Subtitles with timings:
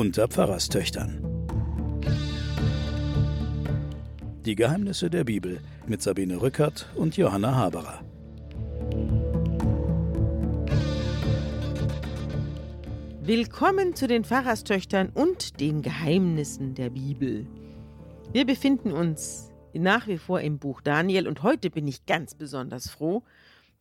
[0.00, 1.22] unter Pfarrerstöchtern.
[4.46, 8.00] Die Geheimnisse der Bibel mit Sabine Rückert und Johanna Haberer.
[13.20, 17.46] Willkommen zu den Pfarrerstöchtern und den Geheimnissen der Bibel.
[18.32, 22.88] Wir befinden uns nach wie vor im Buch Daniel und heute bin ich ganz besonders
[22.88, 23.22] froh,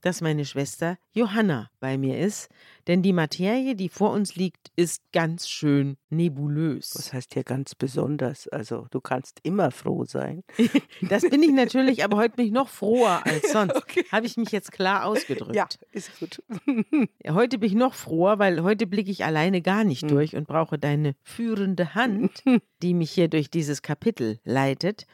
[0.01, 2.49] dass meine Schwester Johanna bei mir ist,
[2.87, 6.93] denn die Materie, die vor uns liegt, ist ganz schön nebulös.
[6.95, 8.47] Was heißt hier ganz besonders?
[8.47, 10.43] Also du kannst immer froh sein.
[11.09, 13.75] das bin ich natürlich, aber heute bin ich noch froher als sonst.
[13.75, 14.05] Okay.
[14.11, 15.55] Habe ich mich jetzt klar ausgedrückt.
[15.55, 16.41] Ja, ist gut.
[17.27, 20.09] heute bin ich noch froher, weil heute blicke ich alleine gar nicht hm.
[20.09, 22.43] durch und brauche deine führende Hand,
[22.81, 25.05] die mich hier durch dieses Kapitel leitet.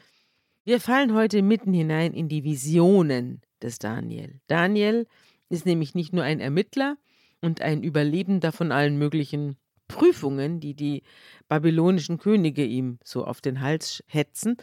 [0.64, 4.40] Wir fallen heute mitten hinein in die Visionen des Daniel.
[4.46, 5.06] Daniel
[5.48, 6.96] ist nämlich nicht nur ein Ermittler
[7.40, 9.56] und ein Überlebender von allen möglichen
[9.88, 11.02] Prüfungen, die die
[11.48, 14.56] babylonischen Könige ihm so auf den Hals hetzen,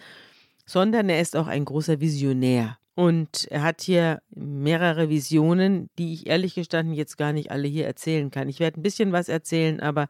[0.65, 2.77] sondern er ist auch ein großer Visionär.
[2.95, 7.87] Und er hat hier mehrere Visionen, die ich ehrlich gestanden jetzt gar nicht alle hier
[7.87, 8.49] erzählen kann.
[8.49, 10.07] Ich werde ein bisschen was erzählen, aber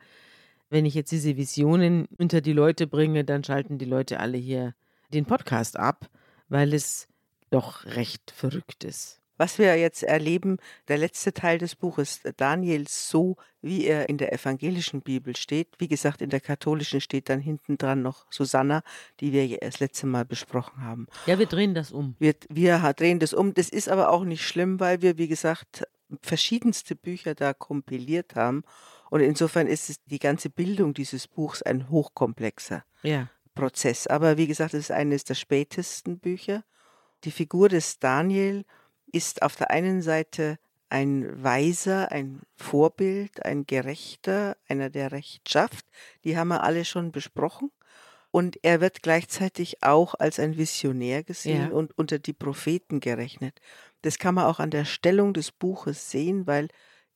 [0.70, 4.74] wenn ich jetzt diese Visionen unter die Leute bringe, dann schalten die Leute alle hier
[5.14, 6.10] den Podcast ab,
[6.50, 7.08] weil es
[7.54, 9.20] doch recht Verrücktes.
[9.38, 14.32] Was wir jetzt erleben, der letzte Teil des Buches Daniel, so wie er in der
[14.32, 15.70] evangelischen Bibel steht.
[15.80, 18.84] Wie gesagt, in der katholischen steht dann hinten dran noch Susanna,
[19.20, 21.08] die wir das letzte Mal besprochen haben.
[21.26, 22.16] Ja, wir drehen das um.
[22.20, 23.56] Wir, wir drehen das um.
[23.56, 25.84] Das ist aber auch nicht schlimm, weil wir, wie gesagt,
[26.22, 28.64] verschiedenste Bücher da kompiliert haben.
[29.10, 33.30] Und insofern ist es die ganze Bildung dieses Buchs ein hochkomplexer ja.
[33.56, 34.06] Prozess.
[34.08, 36.64] Aber wie gesagt, es ist eines der spätesten Bücher.
[37.24, 38.66] Die Figur des Daniel
[39.12, 40.58] ist auf der einen Seite
[40.90, 45.86] ein Weiser, ein Vorbild, ein Gerechter, einer, der Recht schafft.
[46.24, 47.72] Die haben wir alle schon besprochen.
[48.30, 51.76] Und er wird gleichzeitig auch als ein Visionär gesehen ja.
[51.76, 53.60] und unter die Propheten gerechnet.
[54.02, 56.68] Das kann man auch an der Stellung des Buches sehen, weil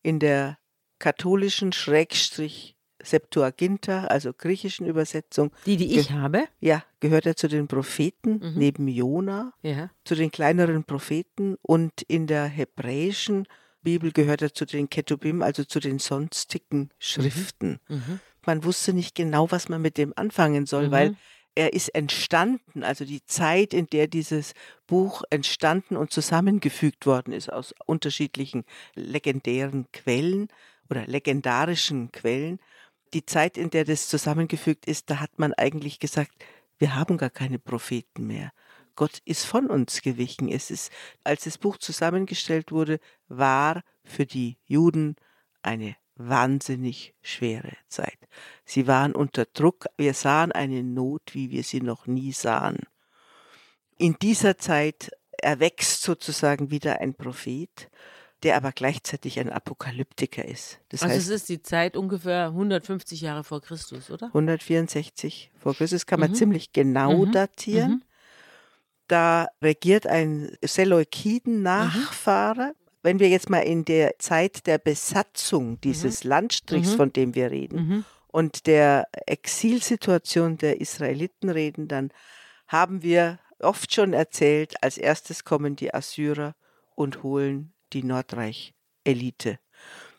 [0.04, 0.58] in der
[1.00, 2.77] katholischen Schrägstrich
[3.07, 5.51] Septuaginta, also griechischen Übersetzung.
[5.66, 6.45] Die, die ich habe?
[6.59, 8.53] Ja, gehört er zu den Propheten, mhm.
[8.56, 9.90] neben Jona, ja.
[10.03, 11.56] zu den kleineren Propheten.
[11.62, 13.47] Und in der hebräischen
[13.81, 17.79] Bibel gehört er zu den Ketubim, also zu den sonstigen Schriften.
[17.88, 17.95] Mhm.
[17.95, 18.19] Mhm.
[18.45, 21.18] Man wusste nicht genau, was man mit dem anfangen soll, weil mhm.
[21.56, 24.53] er ist entstanden, also die Zeit, in der dieses
[24.88, 28.63] Buch entstanden und zusammengefügt worden ist aus unterschiedlichen
[28.95, 30.47] legendären Quellen
[30.89, 32.59] oder legendarischen Quellen
[33.13, 36.31] die Zeit, in der das zusammengefügt ist, da hat man eigentlich gesagt,
[36.78, 38.51] wir haben gar keine Propheten mehr.
[38.95, 40.50] Gott ist von uns gewichen.
[40.50, 40.91] Es ist,
[41.23, 45.16] als das Buch zusammengestellt wurde, war für die Juden
[45.62, 48.18] eine wahnsinnig schwere Zeit.
[48.66, 49.85] Sie waren unter Druck.
[49.97, 52.79] Wir sahen eine Not, wie wir sie noch nie sahen.
[53.97, 57.89] In dieser Zeit erwächst sozusagen wieder ein Prophet
[58.44, 60.80] der aber gleichzeitig ein Apokalyptiker ist.
[60.90, 64.28] Das also heißt, es ist die Zeit ungefähr 150 Jahre vor Christus, oder?
[64.28, 66.36] 164 vor Christus kann man mhm.
[66.36, 67.31] ziemlich genau mhm.
[67.31, 67.92] datieren.
[67.92, 68.03] Mhm.
[69.08, 72.68] Da regiert ein Seleukiden-Nachfahre.
[72.68, 72.74] Mhm.
[73.03, 76.30] Wenn wir jetzt mal in der Zeit der Besatzung dieses mhm.
[76.30, 76.98] Landstrichs, mhm.
[76.98, 82.12] von dem wir reden, und der Exilsituation der Israeliten reden, dann
[82.68, 86.56] haben wir oft schon erzählt, als erstes kommen die Assyrer
[86.96, 89.59] und holen die Nordreich-Elite.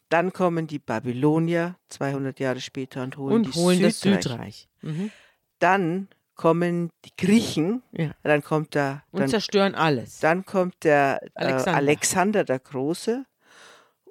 [0.08, 3.92] Dann kommen die Babylonier 200 Jahre später und holen, und holen Südreich.
[3.92, 4.68] das Südreich.
[4.82, 5.10] Mhm.
[5.58, 8.12] Dann kommen die Griechen, ja.
[8.22, 10.20] dann kommt der und dann, zerstören alles.
[10.20, 11.72] Dann kommt der Alexander.
[11.72, 13.26] Äh, Alexander der Große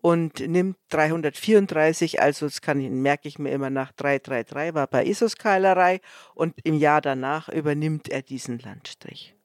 [0.02, 5.06] und nimmt 334, also das kann ich, merke ich mir immer nach 333 war bei
[5.06, 6.02] Issos-Keilerei
[6.36, 9.37] und im Jahr danach übernimmt er diesen Landstrich.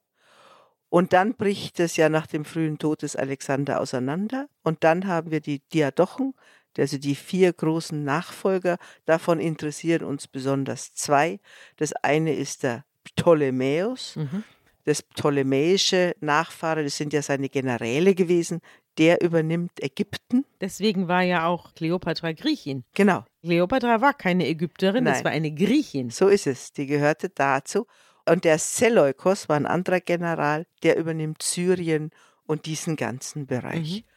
[0.93, 4.51] Und dann bricht es ja nach dem frühen Tod des Alexander auseinander.
[4.63, 6.35] Und dann haben wir die Diadochen,
[6.77, 8.77] also die vier großen Nachfolger.
[9.07, 11.41] Davon interessieren uns besonders zwei.
[11.79, 14.17] Das eine ist der Ptolemäus.
[14.17, 14.45] Mhm.
[14.85, 18.61] Das ptolemäische Nachfahre, das sind ja seine Generäle gewesen,
[18.99, 20.45] der übernimmt Ägypten.
[20.61, 22.85] Deswegen war ja auch Kleopatra Griechin.
[22.93, 23.25] Genau.
[23.41, 25.15] Kleopatra war keine Ägypterin, Nein.
[25.15, 26.11] das war eine Griechin.
[26.11, 26.75] So ist es.
[26.75, 27.87] Die gehörte dazu.
[28.27, 32.11] Und der Seleukos war ein anderer General, der übernimmt Syrien
[32.47, 34.05] und diesen ganzen Bereich.
[34.05, 34.13] Mhm.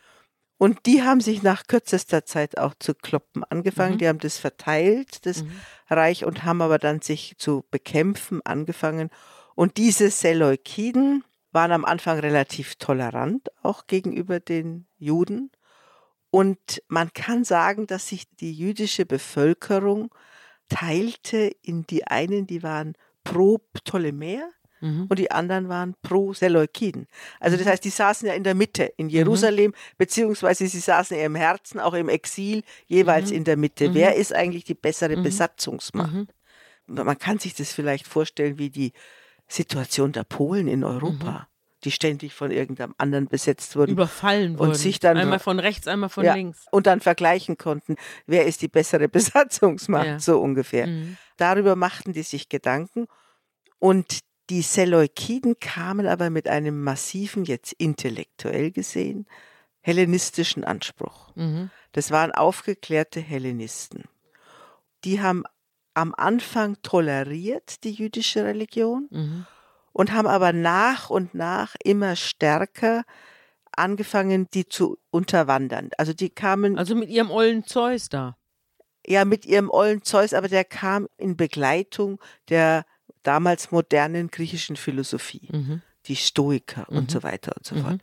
[0.58, 3.96] Und die haben sich nach kürzester Zeit auch zu kloppen angefangen.
[3.96, 3.98] Mhm.
[3.98, 5.52] Die haben das verteilt, das mhm.
[5.90, 9.10] Reich, und haben aber dann sich zu bekämpfen angefangen.
[9.56, 15.52] Und diese Seleukiden waren am Anfang relativ tolerant, auch gegenüber den Juden.
[16.30, 20.14] Und man kann sagen, dass sich die jüdische Bevölkerung
[20.68, 22.94] teilte in die einen, die waren
[23.26, 24.50] pro Ptolemäer
[24.80, 25.08] mhm.
[25.10, 27.08] und die anderen waren pro Seleukiden.
[27.42, 27.72] Also das mhm.
[27.72, 29.76] heißt, die saßen ja in der Mitte in Jerusalem, mhm.
[29.98, 33.38] beziehungsweise sie saßen ja im Herzen, auch im Exil, jeweils mhm.
[33.38, 33.94] in der Mitte.
[33.94, 34.22] Wer mhm.
[34.22, 36.28] ist eigentlich die bessere Besatzungsmacht?
[36.88, 38.94] Man kann sich das vielleicht vorstellen wie die
[39.48, 41.48] Situation der Polen in Europa
[41.86, 43.92] die ständig von irgendeinem anderen besetzt wurden.
[43.92, 44.72] Überfallen wurden.
[44.72, 46.66] Und sich dann einmal von rechts, einmal von ja, links.
[46.72, 47.96] Und dann vergleichen konnten,
[48.26, 50.20] wer ist die bessere Besatzungsmacht, ja.
[50.20, 50.88] so ungefähr.
[50.88, 51.18] Mhm.
[51.38, 53.08] Darüber machten die sich Gedanken.
[53.80, 59.28] Und die Seleukiden kamen aber mit einem massiven, jetzt intellektuell gesehen,
[59.82, 61.36] hellenistischen Anspruch.
[61.36, 61.70] Mhm.
[61.92, 64.04] Das waren aufgeklärte Hellenisten.
[65.04, 65.44] Die haben
[65.94, 69.46] am Anfang toleriert die jüdische Religion mhm.
[69.96, 73.06] Und haben aber nach und nach immer stärker
[73.72, 75.90] angefangen, die zu unterwandern.
[75.98, 76.78] Also die kamen.
[76.78, 78.36] Also mit ihrem ollen Zeus da.
[79.08, 82.20] Ja, mit ihrem ollen Zeus, aber der kam in Begleitung
[82.50, 82.86] der
[83.24, 85.82] damals modernen griechischen Philosophie, mhm.
[86.08, 86.98] die Stoiker mhm.
[86.98, 87.82] und so weiter und so mhm.
[87.82, 88.02] fort.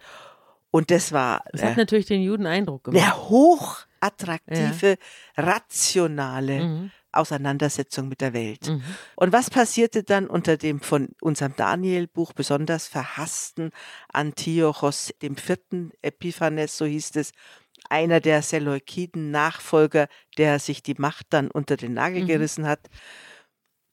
[0.71, 1.44] Und das war.
[1.53, 3.03] Das hat äh, natürlich den Juden Eindruck gemacht.
[3.03, 4.97] Eine hochattraktive,
[5.37, 5.44] ja.
[5.44, 6.91] rationale mhm.
[7.12, 8.69] Auseinandersetzung mit der Welt.
[8.69, 8.82] Mhm.
[9.17, 13.70] Und was passierte dann unter dem von unserem Daniel-Buch besonders verhassten
[14.12, 17.32] Antiochos dem vierten Epiphanes, so hieß es,
[17.88, 22.29] einer der Seleukiden-Nachfolger, der sich die Macht dann unter den Nagel mhm.
[22.29, 22.88] gerissen hat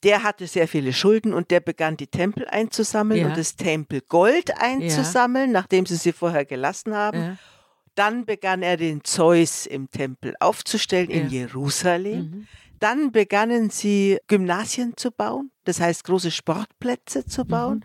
[0.02, 3.26] der hatte sehr viele Schulden und der begann die Tempel einzusammeln ja.
[3.28, 5.60] und das Tempelgold einzusammeln, ja.
[5.60, 7.18] nachdem sie sie vorher gelassen haben.
[7.18, 7.36] Ja.
[7.94, 12.20] Dann begann er den Zeus im Tempel aufzustellen in Jerusalem.
[12.20, 12.46] Mhm.
[12.80, 17.84] Dann begannen sie Gymnasien zu bauen, das heißt große Sportplätze zu bauen mhm.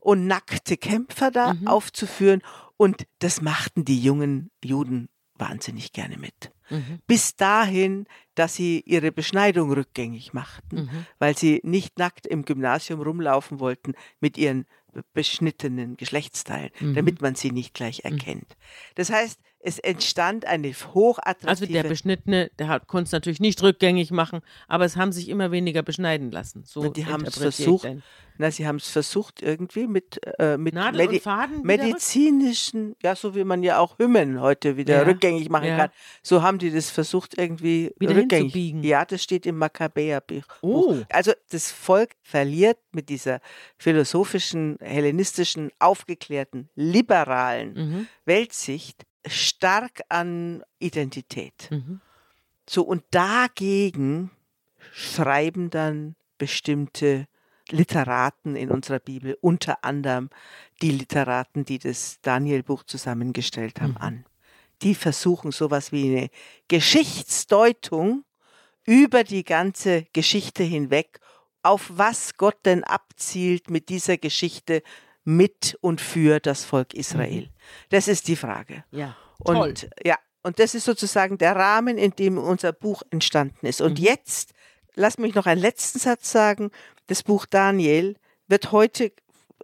[0.00, 1.66] und nackte Kämpfer da mhm.
[1.68, 2.42] aufzuführen.
[2.76, 6.52] Und das machten die jungen Juden wahnsinnig gerne mit.
[6.70, 7.00] Mhm.
[7.06, 11.06] Bis dahin, dass sie ihre Beschneidung rückgängig machten, mhm.
[11.18, 14.66] weil sie nicht nackt im Gymnasium rumlaufen wollten mit ihren
[15.14, 16.94] beschnittenen Geschlechtsteilen, mhm.
[16.94, 18.12] damit man sie nicht gleich mhm.
[18.12, 18.56] erkennt.
[18.94, 21.48] Das heißt, es entstand eine hochattraktive...
[21.48, 25.50] Also der Beschnittene, der konnte es natürlich nicht rückgängig machen, aber es haben sich immer
[25.50, 26.64] weniger beschneiden lassen.
[26.66, 27.88] So die haben es versucht,
[28.38, 31.20] na, sie haben es versucht irgendwie mit, äh, mit Medi
[31.62, 35.02] medizinischen, ja, so wie man ja auch Hymnen heute wieder ja.
[35.02, 35.76] rückgängig machen ja.
[35.76, 35.90] kann.
[36.22, 38.52] So haben die das versucht irgendwie wieder rückgängig.
[38.52, 38.82] Hinzubiegen.
[38.82, 40.44] Ja, das steht im Makkabäerbuch.
[40.62, 40.96] Oh.
[41.08, 43.40] Also das Volk verliert mit dieser
[43.76, 48.06] philosophischen, hellenistischen, aufgeklärten, liberalen mhm.
[48.24, 51.68] Weltsicht stark an Identität.
[51.70, 52.00] Mhm.
[52.68, 54.30] So, und dagegen
[54.92, 57.26] schreiben dann bestimmte
[57.70, 60.30] Literaten in unserer Bibel, unter anderem
[60.82, 63.98] die Literaten, die das Daniel-Buch zusammengestellt haben, mhm.
[63.98, 64.24] an.
[64.82, 66.30] Die versuchen sowas wie eine
[66.68, 68.24] Geschichtsdeutung
[68.84, 71.20] über die ganze Geschichte hinweg,
[71.62, 74.82] auf was Gott denn abzielt mit dieser Geschichte
[75.24, 77.42] mit und für das Volk Israel.
[77.42, 77.50] Mhm.
[77.90, 78.84] Das ist die Frage.
[78.90, 79.16] Ja.
[79.38, 79.74] Und toll.
[80.04, 83.80] ja, und das ist sozusagen der Rahmen, in dem unser Buch entstanden ist.
[83.80, 84.04] Und mhm.
[84.04, 84.52] jetzt,
[84.94, 86.70] lass mich noch einen letzten Satz sagen.
[87.06, 88.16] Das Buch Daniel
[88.48, 89.12] wird heute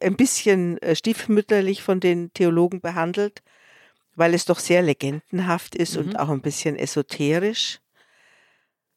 [0.00, 3.42] ein bisschen äh, stiefmütterlich von den Theologen behandelt,
[4.14, 6.00] weil es doch sehr legendenhaft ist mhm.
[6.00, 7.80] und auch ein bisschen esoterisch.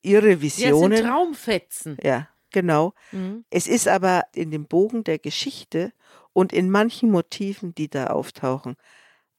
[0.03, 0.91] Ihre Visionen.
[0.91, 1.97] Ja, sind Traumfetzen.
[2.03, 2.93] Ja, genau.
[3.11, 3.45] Mhm.
[3.49, 5.93] Es ist aber in dem Bogen der Geschichte
[6.33, 8.75] und in manchen Motiven, die da auftauchen,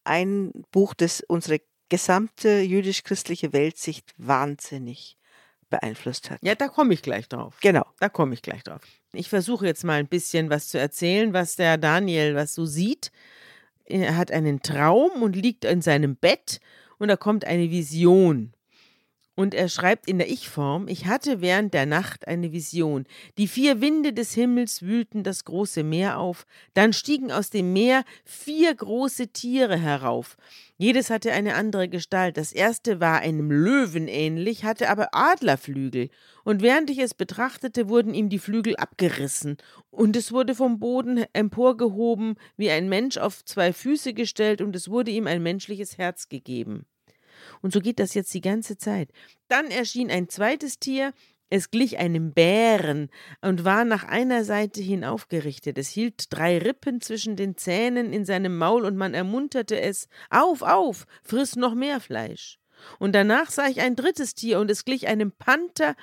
[0.04, 5.16] ein Buch, das unsere gesamte jüdisch-christliche Weltsicht wahnsinnig
[5.68, 6.38] beeinflusst hat.
[6.42, 7.58] Ja, da komme ich gleich drauf.
[7.60, 7.84] Genau.
[7.98, 8.82] Da komme ich gleich drauf.
[9.12, 13.10] Ich versuche jetzt mal ein bisschen was zu erzählen, was der Daniel was so sieht.
[13.84, 16.60] Er hat einen Traum und liegt in seinem Bett
[16.98, 18.54] und da kommt eine Vision.
[19.34, 23.06] Und er schreibt in der Ich-Form, ich hatte während der Nacht eine Vision.
[23.38, 28.04] Die vier Winde des Himmels wühlten das große Meer auf, dann stiegen aus dem Meer
[28.26, 30.36] vier große Tiere herauf.
[30.76, 32.36] Jedes hatte eine andere Gestalt.
[32.36, 36.10] Das erste war einem Löwen ähnlich, hatte aber Adlerflügel.
[36.44, 39.56] Und während ich es betrachtete, wurden ihm die Flügel abgerissen.
[39.90, 44.90] Und es wurde vom Boden emporgehoben, wie ein Mensch auf zwei Füße gestellt, und es
[44.90, 46.84] wurde ihm ein menschliches Herz gegeben.
[47.62, 49.10] Und so geht das jetzt die ganze Zeit.
[49.48, 51.14] Dann erschien ein zweites Tier,
[51.48, 53.10] es glich einem Bären
[53.42, 55.76] und war nach einer Seite hin aufgerichtet.
[55.76, 60.62] Es hielt drei Rippen zwischen den Zähnen in seinem Maul und man ermunterte es: Auf,
[60.62, 62.58] auf, friss noch mehr Fleisch.
[62.98, 65.94] Und danach sah ich ein drittes Tier, und es glich einem Panther,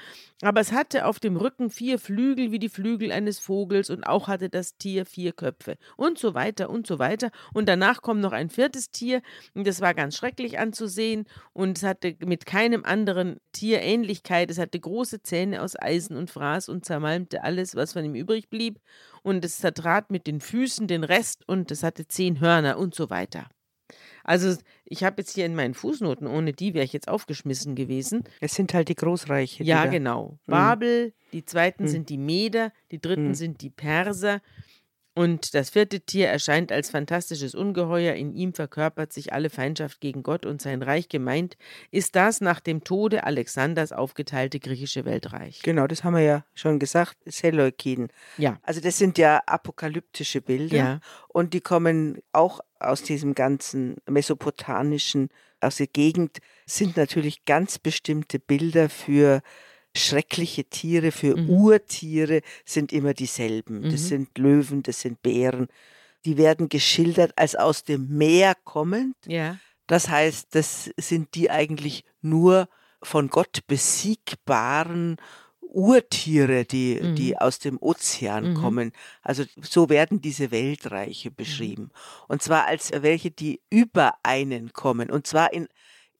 [0.41, 4.27] aber es hatte auf dem Rücken vier Flügel wie die Flügel eines Vogels, und auch
[4.27, 5.77] hatte das Tier vier Köpfe.
[5.97, 7.31] Und so weiter und so weiter.
[7.53, 9.21] Und danach kommt noch ein viertes Tier,
[9.53, 14.49] und das war ganz schrecklich anzusehen, und es hatte mit keinem anderen Tier Ähnlichkeit.
[14.51, 18.49] Es hatte große Zähne aus Eisen und Fraß und zermalmte alles, was von ihm übrig
[18.49, 18.79] blieb.
[19.21, 23.09] Und es zertrat mit den Füßen den Rest, und es hatte zehn Hörner und so
[23.09, 23.49] weiter.
[24.29, 24.55] Also
[24.85, 28.25] ich habe jetzt hier in meinen Fußnoten, ohne die wäre ich jetzt aufgeschmissen gewesen.
[28.41, 29.63] Es sind halt die Großreiche.
[29.63, 30.37] Ja, genau.
[30.45, 30.51] Mhm.
[30.51, 31.87] Babel, die zweiten mhm.
[31.87, 33.33] sind die Meder, die dritten mhm.
[33.33, 34.39] sind die Perser
[35.15, 40.23] und das vierte Tier erscheint als fantastisches Ungeheuer, in ihm verkörpert sich alle Feindschaft gegen
[40.23, 41.57] Gott und sein Reich gemeint,
[41.91, 45.61] ist das nach dem Tode Alexanders aufgeteilte griechische Weltreich.
[45.63, 48.09] Genau, das haben wir ja schon gesagt, Seleukiden.
[48.37, 48.59] Ja.
[48.63, 50.99] Also das sind ja apokalyptische Bilder ja.
[51.27, 58.39] und die kommen auch aus diesem ganzen mesopotamischen, aus der Gegend, sind natürlich ganz bestimmte
[58.39, 59.41] Bilder für
[59.95, 61.49] schreckliche Tiere, für mhm.
[61.49, 63.81] Urtiere sind immer dieselben.
[63.81, 63.91] Mhm.
[63.91, 65.67] Das sind Löwen, das sind Bären.
[66.25, 69.15] Die werden geschildert als aus dem Meer kommend.
[69.25, 69.57] Ja.
[69.87, 72.69] Das heißt, das sind die eigentlich nur
[73.01, 75.17] von Gott besiegbaren
[75.61, 77.15] Urtiere, die, mhm.
[77.15, 78.53] die aus dem Ozean mhm.
[78.55, 78.91] kommen.
[79.21, 81.35] Also so werden diese Weltreiche mhm.
[81.35, 81.91] beschrieben.
[82.27, 85.09] Und zwar als welche, die über einen kommen.
[85.09, 85.67] Und zwar in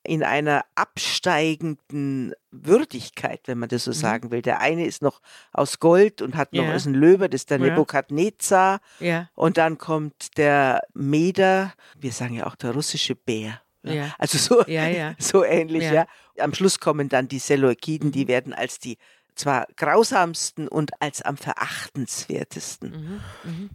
[0.03, 3.95] in einer absteigenden Würdigkeit, wenn man das so mhm.
[3.95, 4.41] sagen will.
[4.41, 6.73] Der eine ist noch aus Gold und hat noch ja.
[6.73, 7.65] ist ein Löwe, das ist der ja.
[7.65, 8.79] Nebukadnezar.
[8.99, 9.29] Ja.
[9.35, 13.61] Und dann kommt der Meder, wir sagen ja auch der russische Bär.
[13.83, 14.13] Ja.
[14.17, 15.15] Also so, ja, ja.
[15.19, 16.05] so ähnlich, ja.
[16.37, 18.29] Am Schluss kommen dann die Seleukiden, die mhm.
[18.29, 18.97] werden als die
[19.35, 22.91] zwar grausamsten und als am verachtenswertesten.
[22.91, 23.21] Mhm.
[23.43, 23.69] Mhm.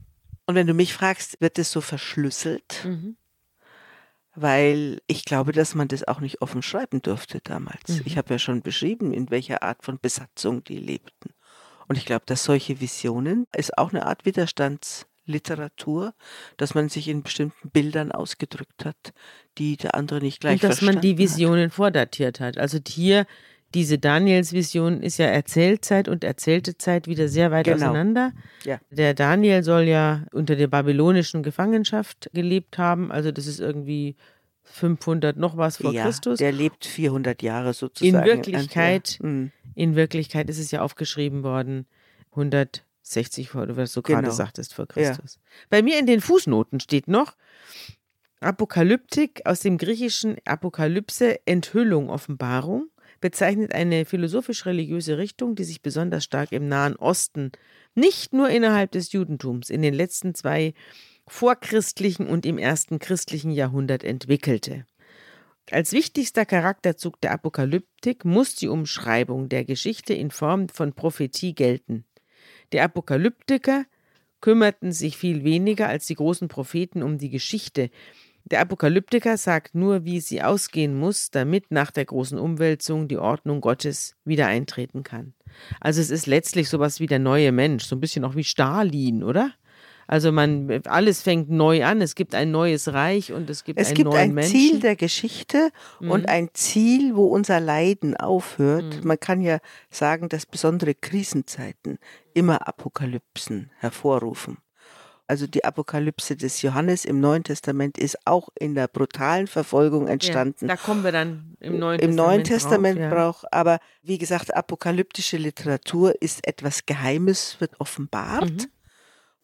[0.47, 2.83] Und wenn du mich fragst, wird es so verschlüsselt?
[2.85, 3.16] Mhm
[4.35, 7.88] weil ich glaube, dass man das auch nicht offen schreiben durfte damals.
[7.88, 8.03] Mhm.
[8.05, 11.31] Ich habe ja schon beschrieben, in welcher Art von Besatzung die lebten.
[11.87, 16.14] Und ich glaube, dass solche Visionen ist auch eine Art Widerstandsliteratur,
[16.57, 19.12] dass man sich in bestimmten Bildern ausgedrückt hat,
[19.59, 21.75] die der andere nicht gleich Und dass man die Visionen hat.
[21.75, 22.59] vordatiert hat.
[22.59, 23.26] Also hier
[23.75, 27.76] diese Daniels-Vision ist ja Erzählzeit und erzählte Zeit wieder sehr weit genau.
[27.76, 28.33] auseinander.
[28.64, 28.78] Ja.
[28.90, 34.16] Der Daniel soll ja unter der babylonischen Gefangenschaft gelebt haben, also das ist irgendwie
[34.62, 36.38] 500 noch was vor ja, Christus.
[36.38, 38.16] Der lebt 400 Jahre sozusagen.
[38.16, 39.50] In Wirklichkeit, mhm.
[39.75, 41.87] in Wirklichkeit ist es ja aufgeschrieben worden
[42.31, 44.21] 160 vor, was du genau.
[44.21, 45.35] gerade sagtest vor Christus.
[45.35, 45.66] Ja.
[45.69, 47.37] Bei mir in den Fußnoten steht noch
[48.40, 52.88] Apokalyptik aus dem griechischen Apokalypse Enthüllung Offenbarung
[53.25, 57.52] bezeichnet eine philosophisch-religiöse Richtung, die sich besonders stark im Nahen Osten,
[57.95, 60.75] nicht nur innerhalb des Judentums, in den letzten zwei
[61.26, 64.85] vorchristlichen und im ersten christlichen Jahrhundert entwickelte.
[65.71, 72.04] Als wichtigster Charakterzug der Apokalyptik muss die Umschreibung der Geschichte in Form von Prophetie gelten.
[72.75, 73.87] Die Apokalyptiker
[74.43, 77.88] kümmerten sich viel weniger als die großen Propheten um die Geschichte,
[78.44, 83.60] der Apokalyptiker sagt nur, wie sie ausgehen muss, damit nach der großen Umwälzung die Ordnung
[83.60, 85.32] Gottes wieder eintreten kann.
[85.80, 89.22] Also es ist letztlich sowas wie der neue Mensch, so ein bisschen auch wie Stalin,
[89.22, 89.52] oder?
[90.06, 93.88] Also man alles fängt neu an, es gibt ein neues Reich und es gibt es
[93.88, 94.50] einen gibt neuen ein Menschen.
[94.50, 95.70] Ziel der Geschichte
[96.00, 96.10] mhm.
[96.10, 99.00] und ein Ziel, wo unser Leiden aufhört.
[99.02, 99.08] Mhm.
[99.08, 99.60] Man kann ja
[99.90, 101.98] sagen, dass besondere Krisenzeiten
[102.34, 104.58] immer Apokalypsen hervorrufen.
[105.26, 110.69] Also die Apokalypse des Johannes im Neuen Testament ist auch in der brutalen Verfolgung entstanden.
[110.69, 112.16] Ja, da kommen wir dann im Neuen Im Testament.
[112.16, 113.14] Neuen Testament drauf, ja.
[113.14, 118.50] braucht, aber wie gesagt, apokalyptische Literatur ist etwas Geheimes, wird offenbart.
[118.50, 118.66] Mhm.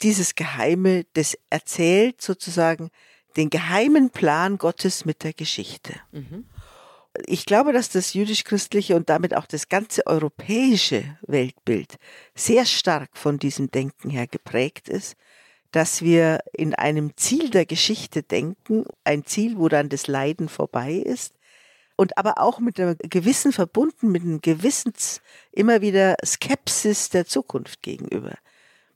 [0.02, 2.90] Dieses Geheime, das erzählt sozusagen
[3.38, 5.94] den geheimen Plan Gottes mit der Geschichte.
[6.12, 6.44] Mhm.
[7.26, 11.96] Ich glaube, dass das jüdisch-christliche und damit auch das ganze europäische Weltbild
[12.34, 15.16] sehr stark von diesem Denken her geprägt ist
[15.72, 20.94] dass wir in einem Ziel der Geschichte denken, ein Ziel, wo dann das Leiden vorbei
[20.94, 21.34] ist
[21.96, 24.92] und aber auch mit einem gewissen verbunden, mit einem gewissen
[25.52, 28.34] immer wieder Skepsis der Zukunft gegenüber.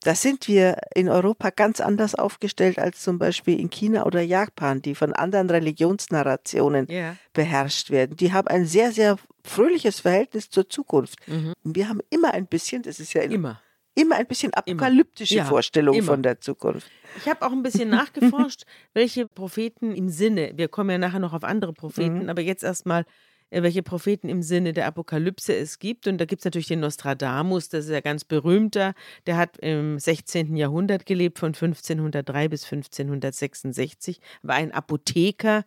[0.02, 4.83] Da sind wir in Europa ganz anders aufgestellt als zum Beispiel in China oder Japan,
[4.83, 7.16] die von anderen Religionsnarrationen yeah.
[7.33, 8.16] beherrscht werden.
[8.16, 11.16] Die haben ein sehr, sehr fröhliches Verhältnis zur Zukunft.
[11.26, 11.54] Mhm.
[11.62, 13.61] Wir haben immer ein bisschen, das ist ja immer
[13.95, 16.07] immer ein bisschen apokalyptische ja, Vorstellung immer.
[16.07, 16.91] von der Zukunft.
[17.19, 21.33] Ich habe auch ein bisschen nachgeforscht, welche Propheten im Sinne, wir kommen ja nachher noch
[21.33, 22.29] auf andere Propheten, mhm.
[22.29, 23.05] aber jetzt erstmal,
[23.51, 26.07] äh, welche Propheten im Sinne der Apokalypse es gibt.
[26.07, 28.95] Und da gibt es natürlich den Nostradamus, das ist ja ganz berühmter.
[29.27, 30.57] Der hat im 16.
[30.57, 35.65] Jahrhundert gelebt, von 1503 bis 1566, war ein Apotheker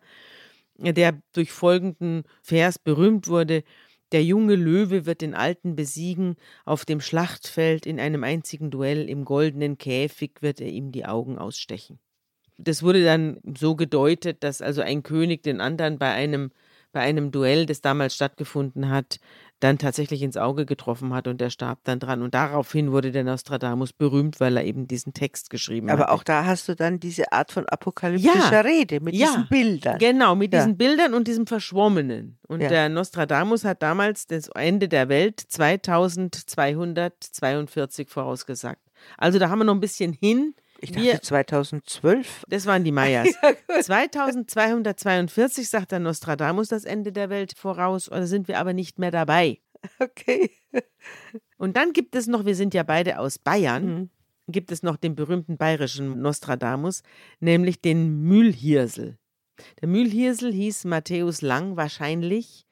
[0.78, 3.64] der durch folgenden Vers berühmt wurde.
[4.12, 9.24] Der junge Löwe wird den Alten besiegen, auf dem Schlachtfeld in einem einzigen Duell, im
[9.24, 11.98] goldenen Käfig wird er ihm die Augen ausstechen.
[12.56, 16.52] Das wurde dann so gedeutet, dass also ein König den anderen bei einem,
[16.90, 19.20] bei einem Duell, das damals stattgefunden hat,
[19.60, 22.22] dann tatsächlich ins Auge getroffen hat und der starb dann dran.
[22.22, 25.98] Und daraufhin wurde der Nostradamus berühmt, weil er eben diesen Text geschrieben hat.
[25.98, 29.48] Aber auch da hast du dann diese Art von apokalyptischer ja, Rede mit ja, diesen
[29.48, 29.98] Bildern.
[29.98, 30.60] Genau, mit ja.
[30.60, 32.38] diesen Bildern und diesem Verschwommenen.
[32.46, 38.82] Und der Nostradamus hat damals das Ende der Welt 2242 vorausgesagt.
[39.16, 40.54] Also da haben wir noch ein bisschen hin.
[40.80, 42.44] Ich dachte wir, 2012.
[42.48, 43.28] Das waren die Mayas.
[43.42, 48.98] ja, 2242 sagt der Nostradamus das Ende der Welt voraus, oder sind wir aber nicht
[48.98, 49.60] mehr dabei.
[49.98, 50.50] Okay.
[51.58, 54.10] Und dann gibt es noch, wir sind ja beide aus Bayern, mhm.
[54.46, 57.02] gibt es noch den berühmten bayerischen Nostradamus,
[57.40, 59.18] nämlich den Mühlhirsel.
[59.80, 62.66] Der Mühlhirsel hieß Matthäus Lang wahrscheinlich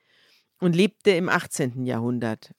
[0.60, 1.84] und lebte im 18.
[1.84, 2.54] Jahrhundert.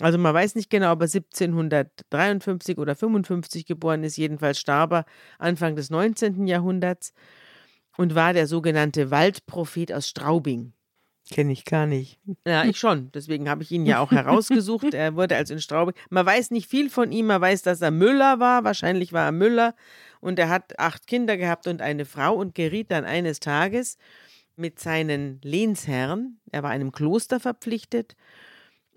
[0.00, 4.16] Also man weiß nicht genau, ob er 1753 oder 55 geboren ist.
[4.16, 5.04] Jedenfalls starb er
[5.38, 6.46] Anfang des 19.
[6.46, 7.12] Jahrhunderts
[7.96, 10.72] und war der sogenannte Waldprophet aus Straubing.
[11.30, 12.18] Kenne ich gar nicht.
[12.46, 13.12] Ja, ich schon.
[13.12, 14.94] Deswegen habe ich ihn ja auch herausgesucht.
[14.94, 15.94] er wurde also in Straubing.
[16.08, 17.26] Man weiß nicht viel von ihm.
[17.26, 18.64] Man weiß, dass er Müller war.
[18.64, 19.74] Wahrscheinlich war er Müller.
[20.20, 23.98] Und er hat acht Kinder gehabt und eine Frau und geriet dann eines Tages
[24.58, 28.16] mit seinen Lehnsherren, er war einem Kloster verpflichtet,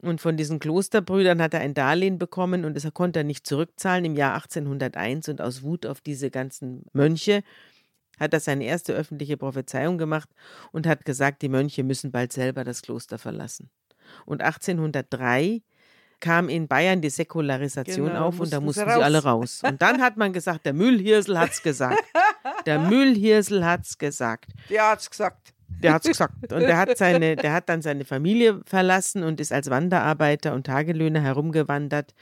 [0.01, 4.05] und von diesen Klosterbrüdern hat er ein Darlehen bekommen und das konnte er nicht zurückzahlen
[4.05, 5.29] im Jahr 1801.
[5.29, 7.43] Und aus Wut auf diese ganzen Mönche
[8.19, 10.29] hat er seine erste öffentliche Prophezeiung gemacht
[10.71, 13.69] und hat gesagt, die Mönche müssen bald selber das Kloster verlassen.
[14.25, 15.61] Und 1803
[16.19, 19.61] kam in Bayern die Säkularisation genau, auf und da mussten sie, sie alle raus.
[19.63, 22.03] Und dann hat man gesagt, der Mühlhirsel hat's gesagt.
[22.65, 24.51] Der Mühlhirsel hat's gesagt.
[24.69, 25.53] Der hat's gesagt.
[25.81, 26.53] Der hat es gesagt.
[26.53, 30.65] Und der hat, seine, der hat dann seine Familie verlassen und ist als Wanderarbeiter und
[30.65, 32.13] Tagelöhner herumgewandert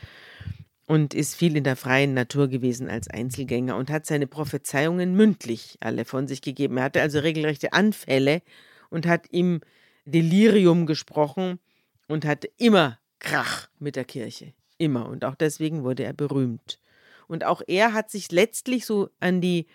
[0.87, 5.77] und ist viel in der freien Natur gewesen als Einzelgänger und hat seine Prophezeiungen mündlich
[5.81, 6.77] alle von sich gegeben.
[6.77, 8.41] Er hatte also regelrechte Anfälle
[8.89, 9.61] und hat im
[10.05, 11.59] Delirium gesprochen
[12.07, 14.53] und hatte immer Krach mit der Kirche.
[14.77, 15.07] Immer.
[15.07, 16.79] Und auch deswegen wurde er berühmt.
[17.27, 19.67] Und auch er hat sich letztlich so an die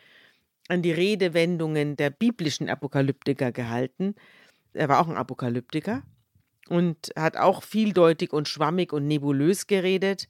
[0.68, 4.14] an die Redewendungen der biblischen Apokalyptiker gehalten.
[4.72, 6.02] Er war auch ein Apokalyptiker
[6.68, 10.28] und hat auch vieldeutig und schwammig und nebulös geredet.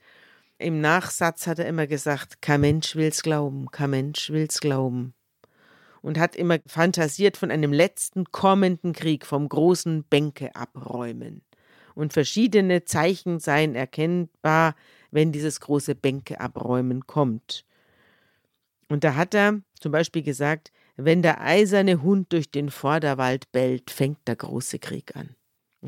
[0.58, 5.14] Im Nachsatz hat er immer gesagt, kein Mensch will's glauben, kein Mensch will's glauben.
[6.02, 11.42] Und hat immer fantasiert von einem letzten kommenden Krieg, vom großen Bänke abräumen.
[11.94, 14.74] Und verschiedene Zeichen seien erkennbar,
[15.10, 17.64] wenn dieses große Bänke abräumen kommt.
[18.94, 23.90] Und da hat er zum Beispiel gesagt, wenn der eiserne Hund durch den Vorderwald bellt,
[23.90, 25.30] fängt der große Krieg an.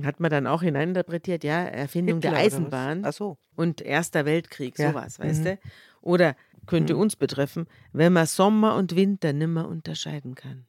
[0.05, 3.39] Hat man dann auch hineininterpretiert, ja, Erfindung Hitler der Eisenbahn Ach so.
[3.55, 4.91] und Erster Weltkrieg, ja.
[4.91, 5.45] sowas, weißt mhm.
[5.45, 5.59] du?
[6.01, 6.35] Oder
[6.67, 7.03] könnte mhm.
[7.03, 10.67] uns betreffen, wenn man Sommer und Winter nimmer unterscheiden kann.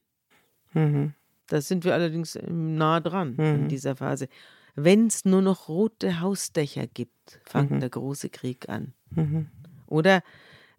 [0.74, 1.14] Mhm.
[1.48, 3.68] Da sind wir allerdings nah dran in mhm.
[3.68, 4.28] dieser Phase.
[4.76, 7.80] Wenn es nur noch rote Hausdächer gibt, fängt mhm.
[7.80, 8.92] der große Krieg an.
[9.10, 9.48] Mhm.
[9.88, 10.22] Oder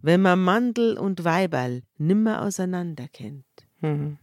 [0.02, 3.46] wenn man Mandel und Weiberl nimmer auseinander kennt.
[3.82, 4.18] Mhm.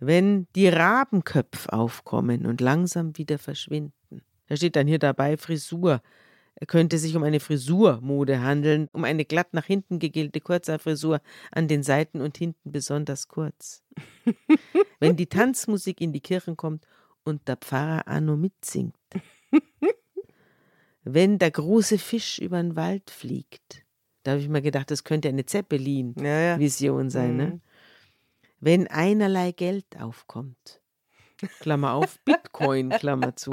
[0.00, 4.22] Wenn die Rabenköpfe aufkommen und langsam wieder verschwinden.
[4.48, 6.02] Da steht dann hier dabei Frisur.
[6.56, 11.68] Es könnte sich um eine Frisurmode handeln, um eine glatt nach hinten gegelte Kurzhaarfrisur an
[11.68, 13.82] den Seiten und hinten besonders kurz.
[15.00, 16.86] Wenn die Tanzmusik in die Kirchen kommt
[17.24, 18.96] und der Pfarrer Anno mitsingt.
[21.04, 23.83] Wenn der große Fisch über den Wald fliegt
[24.24, 27.10] da habe ich mir gedacht, das könnte eine Zeppelin-Vision ja, ja.
[27.10, 27.36] sein.
[27.36, 27.46] Ne?
[27.46, 27.60] Mhm.
[28.58, 30.80] Wenn einerlei Geld aufkommt,
[31.60, 33.52] Klammer auf, Bitcoin, Klammer zu,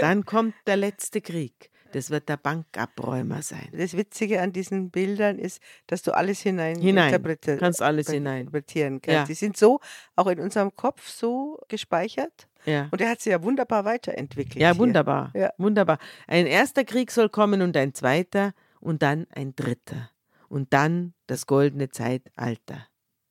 [0.00, 1.70] dann kommt der letzte Krieg.
[1.92, 3.68] Das wird der Bankabräumer sein.
[3.72, 7.82] Das Witzige an diesen Bildern ist, dass du alles hinein, hinein interpretieren kannst.
[7.82, 8.42] Alles hinein.
[8.42, 9.14] Interpretieren kannst.
[9.14, 9.24] Ja.
[9.26, 9.80] Die sind so
[10.16, 12.48] auch in unserem Kopf so gespeichert.
[12.64, 12.88] Ja.
[12.90, 14.56] Und er hat sie ja wunderbar weiterentwickelt.
[14.56, 15.32] Ja, wunderbar.
[15.34, 15.52] Ja.
[15.58, 15.98] Wunderbar.
[16.26, 20.10] Ein erster Krieg soll kommen und ein zweiter und dann ein dritter
[20.48, 22.86] und dann das goldene Zeitalter,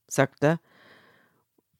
[0.07, 0.59] sagt er.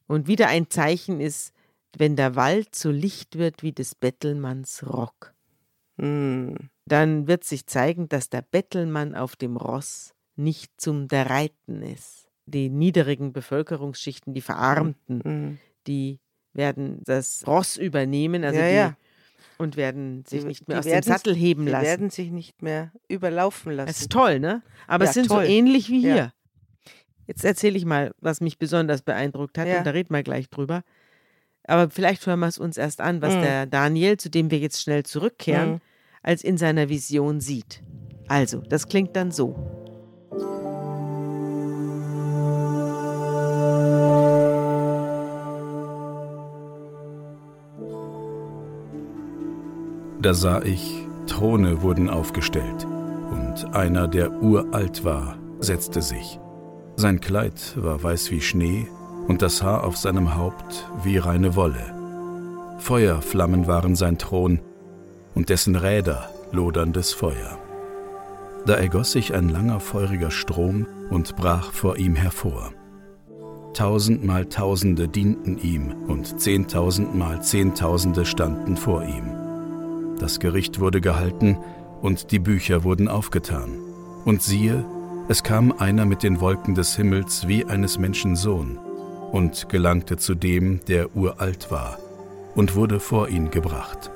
[0.06, 1.52] Und wieder ein Zeichen ist,
[1.96, 5.34] wenn der Wald so licht wird wie des Bettelmanns Rock.
[5.96, 6.54] Mm.
[6.86, 12.28] Dann wird sich zeigen, dass der Bettelmann auf dem Ross nicht zum der Reiten ist.
[12.46, 15.58] Die niedrigen Bevölkerungsschichten, die Verarmten, mm.
[15.86, 16.18] die
[16.52, 18.96] werden das Ross übernehmen, also ja, die ja
[19.62, 21.82] und werden sich nicht mehr aus dem Sattel heben lassen.
[21.82, 23.86] Die werden sich nicht mehr überlaufen lassen.
[23.86, 24.62] Das ist toll, ne?
[24.86, 25.44] Aber ja, es sind toll.
[25.44, 26.16] so ähnlich wie hier.
[26.16, 26.32] Ja.
[27.26, 29.78] Jetzt erzähle ich mal, was mich besonders beeindruckt hat, ja.
[29.78, 30.82] und da reden wir gleich drüber.
[31.64, 33.42] Aber vielleicht hören wir es uns erst an, was mhm.
[33.42, 35.80] der Daniel, zu dem wir jetzt schnell zurückkehren, mhm.
[36.22, 37.82] als in seiner Vision sieht.
[38.28, 39.81] Also, das klingt dann so.
[50.22, 52.86] Da sah ich, Throne wurden aufgestellt,
[53.32, 56.38] und einer, der uralt war, setzte sich.
[56.94, 58.86] Sein Kleid war weiß wie Schnee
[59.26, 61.92] und das Haar auf seinem Haupt wie reine Wolle.
[62.78, 64.60] Feuerflammen waren sein Thron
[65.34, 67.58] und dessen Räder loderndes Feuer.
[68.64, 72.70] Da ergoss sich ein langer feuriger Strom und brach vor ihm hervor.
[73.74, 79.41] Tausendmal Tausende dienten ihm und zehntausendmal Zehntausende standen vor ihm.
[80.22, 81.58] Das Gericht wurde gehalten
[82.00, 83.72] und die Bücher wurden aufgetan.
[84.24, 84.84] Und siehe,
[85.28, 88.78] es kam einer mit den Wolken des Himmels wie eines Menschen Sohn
[89.32, 91.98] und gelangte zu dem, der uralt war,
[92.54, 94.12] und wurde vor ihn gebracht.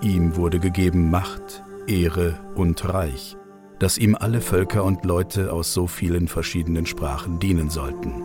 [0.00, 3.36] Ihm wurde gegeben Macht, Ehre und Reich,
[3.80, 8.22] dass ihm alle Völker und Leute aus so vielen verschiedenen Sprachen dienen sollten.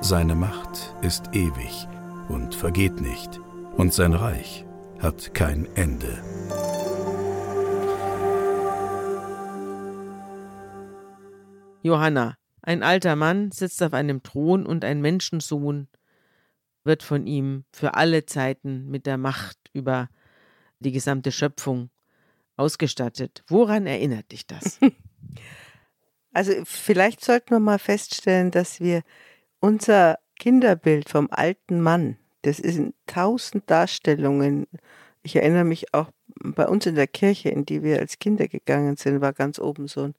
[0.00, 1.86] Seine Macht ist ewig
[2.30, 3.42] und vergeht nicht,
[3.76, 4.64] und sein Reich
[5.02, 6.22] hat kein Ende.
[11.82, 15.88] Johanna, ein alter Mann sitzt auf einem Thron und ein Menschensohn
[16.84, 20.08] wird von ihm für alle Zeiten mit der Macht über
[20.78, 21.90] die gesamte Schöpfung
[22.56, 23.42] ausgestattet.
[23.48, 24.78] Woran erinnert dich das?
[26.34, 29.02] Also vielleicht sollten wir mal feststellen, dass wir
[29.60, 34.66] unser Kinderbild vom alten Mann, das ist in tausend Darstellungen.
[35.22, 36.10] Ich erinnere mich auch
[36.42, 39.86] bei uns in der Kirche, in die wir als Kinder gegangen sind, war ganz oben
[39.86, 40.14] so ein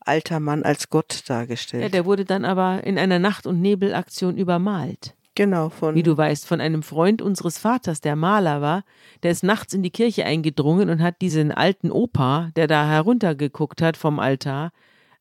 [0.00, 1.82] alter Mann als Gott dargestellt.
[1.82, 5.14] Ja, der wurde dann aber in einer Nacht- und Nebelaktion übermalt.
[5.36, 5.96] Genau, von.
[5.96, 8.84] Wie du weißt, von einem Freund unseres Vaters, der Maler war,
[9.22, 13.82] der ist nachts in die Kirche eingedrungen und hat diesen alten Opa, der da heruntergeguckt
[13.82, 14.70] hat vom Altar,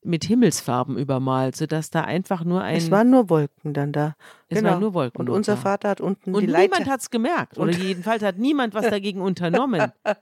[0.03, 2.75] mit Himmelsfarben übermalt, sodass da einfach nur ein.
[2.75, 4.15] Es waren nur Wolken dann da.
[4.53, 4.71] Es genau.
[4.71, 5.19] waren nur Wolken.
[5.19, 5.57] Und unser.
[5.57, 6.63] Vater hat unten und die Leiter.
[6.63, 7.57] Und niemand hat es gemerkt.
[7.57, 9.91] Oder jedenfalls hat niemand was dagegen unternommen.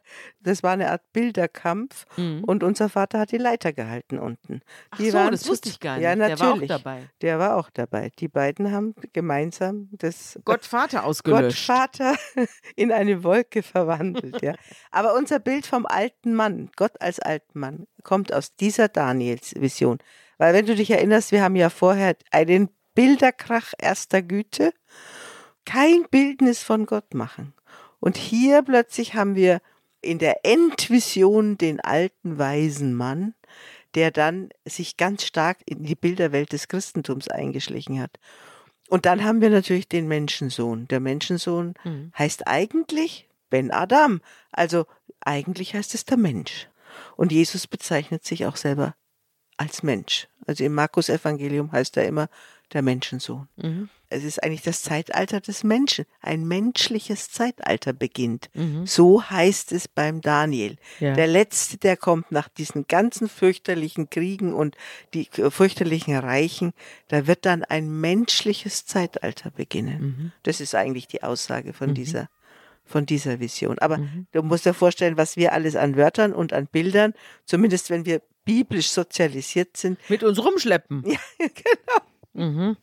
[0.43, 2.05] Das war eine Art Bilderkampf.
[2.17, 2.43] Mhm.
[2.43, 4.61] Und unser Vater hat die Leiter gehalten unten.
[4.97, 6.03] Die Ach so, das wusste ich gar nicht.
[6.03, 6.67] Ja, natürlich.
[6.67, 7.09] Der war auch dabei.
[7.21, 8.11] Der war auch dabei.
[8.19, 11.67] Die beiden haben gemeinsam das Gottvater ausgelöscht.
[11.67, 12.15] Gottvater
[12.75, 14.41] in eine Wolke verwandelt.
[14.41, 14.55] ja.
[14.91, 19.99] Aber unser Bild vom alten Mann, Gott als alten Mann, kommt aus dieser Daniels-Vision.
[20.37, 24.73] Weil wenn du dich erinnerst, wir haben ja vorher einen Bilderkrach erster Güte,
[25.65, 27.53] kein Bildnis von Gott machen.
[27.99, 29.61] Und hier plötzlich haben wir
[30.01, 33.35] in der Endvision den alten weisen Mann,
[33.93, 38.19] der dann sich ganz stark in die Bilderwelt des Christentums eingeschlichen hat.
[38.89, 40.87] Und dann haben wir natürlich den Menschensohn.
[40.87, 42.11] Der Menschensohn mhm.
[42.17, 44.21] heißt eigentlich Ben Adam.
[44.51, 44.85] Also
[45.21, 46.67] eigentlich heißt es der Mensch.
[47.15, 48.95] Und Jesus bezeichnet sich auch selber
[49.57, 50.27] als Mensch.
[50.47, 52.27] Also im Markus Evangelium heißt er immer
[52.73, 53.47] der Menschensohn.
[53.57, 53.89] Mhm.
[54.09, 56.05] Es ist eigentlich das Zeitalter des Menschen.
[56.19, 58.49] Ein menschliches Zeitalter beginnt.
[58.53, 58.85] Mhm.
[58.85, 60.75] So heißt es beim Daniel.
[60.99, 61.13] Ja.
[61.13, 64.75] Der Letzte, der kommt nach diesen ganzen fürchterlichen Kriegen und
[65.13, 66.73] die fürchterlichen Reichen,
[67.07, 70.01] da wird dann ein menschliches Zeitalter beginnen.
[70.01, 70.31] Mhm.
[70.43, 71.95] Das ist eigentlich die Aussage von mhm.
[71.95, 72.29] dieser
[72.83, 73.79] von dieser Vision.
[73.79, 74.27] Aber mhm.
[74.33, 77.13] du musst dir vorstellen, was wir alles an Wörtern und an Bildern,
[77.45, 79.97] zumindest wenn wir biblisch sozialisiert sind.
[80.09, 81.03] Mit uns rumschleppen.
[81.11, 82.10] Ja, genau.
[82.33, 82.77] Mhm.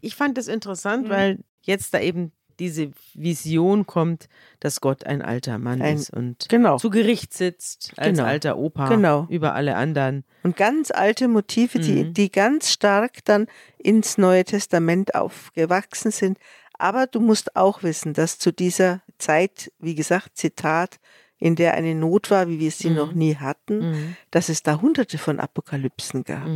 [0.00, 1.10] Ich fand das interessant, mhm.
[1.10, 4.28] weil jetzt da eben diese Vision kommt,
[4.60, 6.78] dass Gott ein alter Mann ein, ist und genau.
[6.78, 8.28] zu Gericht sitzt als genau.
[8.28, 9.26] alter Opa genau.
[9.28, 10.24] über alle anderen.
[10.42, 12.14] Und ganz alte Motive, die, mhm.
[12.14, 13.46] die ganz stark dann
[13.78, 16.38] ins Neue Testament aufgewachsen sind.
[16.78, 20.98] Aber du musst auch wissen, dass zu dieser Zeit, wie gesagt, Zitat,
[21.38, 22.96] in der eine Not war, wie wir sie mhm.
[22.96, 24.16] noch nie hatten, mhm.
[24.30, 26.46] dass es da hunderte von Apokalypsen gab.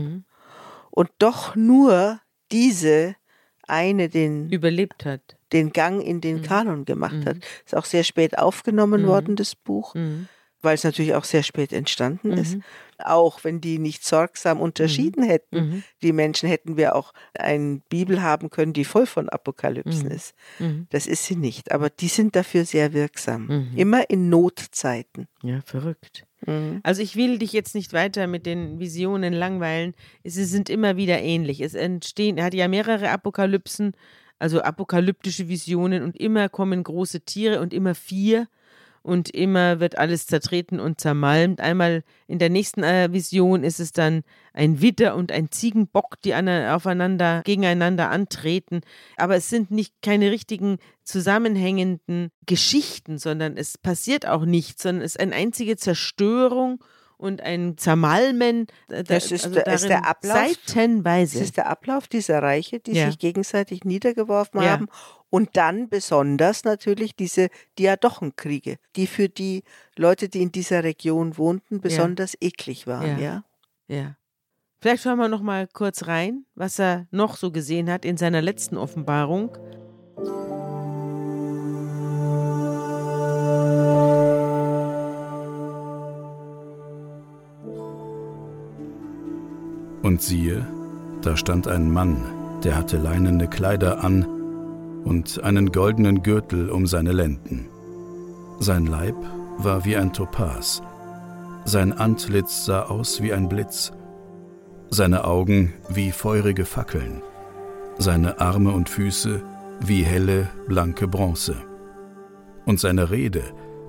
[0.98, 1.00] Mhm.
[1.00, 3.14] Und doch nur diese
[3.66, 6.42] eine den überlebt hat, den Gang in den mhm.
[6.42, 7.36] Kanon gemacht hat.
[7.36, 7.42] Mhm.
[7.64, 9.06] Ist auch sehr spät aufgenommen mhm.
[9.06, 9.94] worden, das Buch
[10.60, 12.38] weil es natürlich auch sehr spät entstanden mhm.
[12.38, 12.58] ist.
[12.98, 15.28] Auch wenn die nicht sorgsam unterschieden mhm.
[15.28, 15.82] hätten, mhm.
[16.02, 20.14] die Menschen, hätten wir auch eine Bibel haben können, die voll von Apokalypsen mhm.
[20.14, 20.34] ist.
[20.58, 20.86] Mhm.
[20.90, 23.68] Das ist sie nicht, aber die sind dafür sehr wirksam.
[23.76, 25.28] Immer in Notzeiten.
[25.42, 26.24] Ja, verrückt.
[26.82, 29.94] Also ich will dich jetzt nicht weiter mit den Visionen langweilen.
[30.22, 31.60] Sie sind immer wieder ähnlich.
[31.60, 33.92] Es entstehen, er hat ja mehrere Apokalypsen,
[34.38, 38.46] also apokalyptische Visionen und immer kommen große Tiere und immer vier
[39.02, 41.60] und immer wird alles zertreten und zermalmt.
[41.60, 46.34] Einmal in der nächsten äh, Vision ist es dann ein Widder und ein Ziegenbock, die
[46.34, 48.80] aufeinander, gegeneinander antreten.
[49.16, 55.16] Aber es sind nicht keine richtigen zusammenhängenden Geschichten, sondern es passiert auch nichts, sondern es
[55.16, 56.82] ist eine einzige Zerstörung
[57.18, 58.68] und ein Zermalmen.
[58.88, 60.34] Äh, das ist, also der, ist der Ablauf.
[60.34, 61.38] Seitenweise.
[61.38, 63.06] Das ist der Ablauf dieser Reiche, die ja.
[63.06, 64.70] sich gegenseitig niedergeworfen ja.
[64.70, 64.88] haben.
[65.30, 69.62] Und dann besonders natürlich diese Diadochenkriege, die für die
[69.96, 72.48] Leute, die in dieser Region wohnten, besonders ja.
[72.48, 73.20] eklig waren.
[73.20, 73.44] Ja.
[73.88, 74.16] ja.
[74.80, 78.40] Vielleicht schauen wir noch mal kurz rein, was er noch so gesehen hat in seiner
[78.40, 79.50] letzten Offenbarung.
[90.02, 90.66] Und siehe,
[91.20, 94.37] da stand ein Mann, der hatte leinene Kleider an
[95.04, 97.68] und einen goldenen Gürtel um seine Lenden.
[98.58, 99.16] Sein Leib
[99.58, 100.82] war wie ein Topas,
[101.64, 103.92] sein Antlitz sah aus wie ein Blitz,
[104.90, 107.22] seine Augen wie feurige Fackeln,
[107.98, 109.42] seine Arme und Füße
[109.80, 111.56] wie helle, blanke Bronze.
[112.64, 113.42] Und seine Rede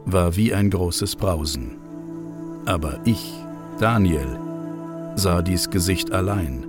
[0.05, 1.77] war wie ein großes Brausen.
[2.65, 3.33] Aber ich,
[3.79, 4.39] Daniel,
[5.15, 6.65] sah dies Gesicht allein,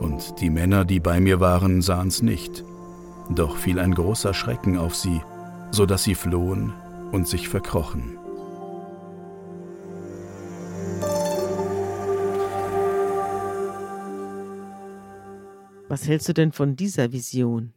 [0.00, 2.64] und die Männer, die bei mir waren, sahen's nicht.
[3.30, 5.22] Doch fiel ein großer Schrecken auf sie,
[5.70, 6.72] so dass sie flohen
[7.12, 8.16] und sich verkrochen.
[15.88, 17.72] Was hältst du denn von dieser Vision?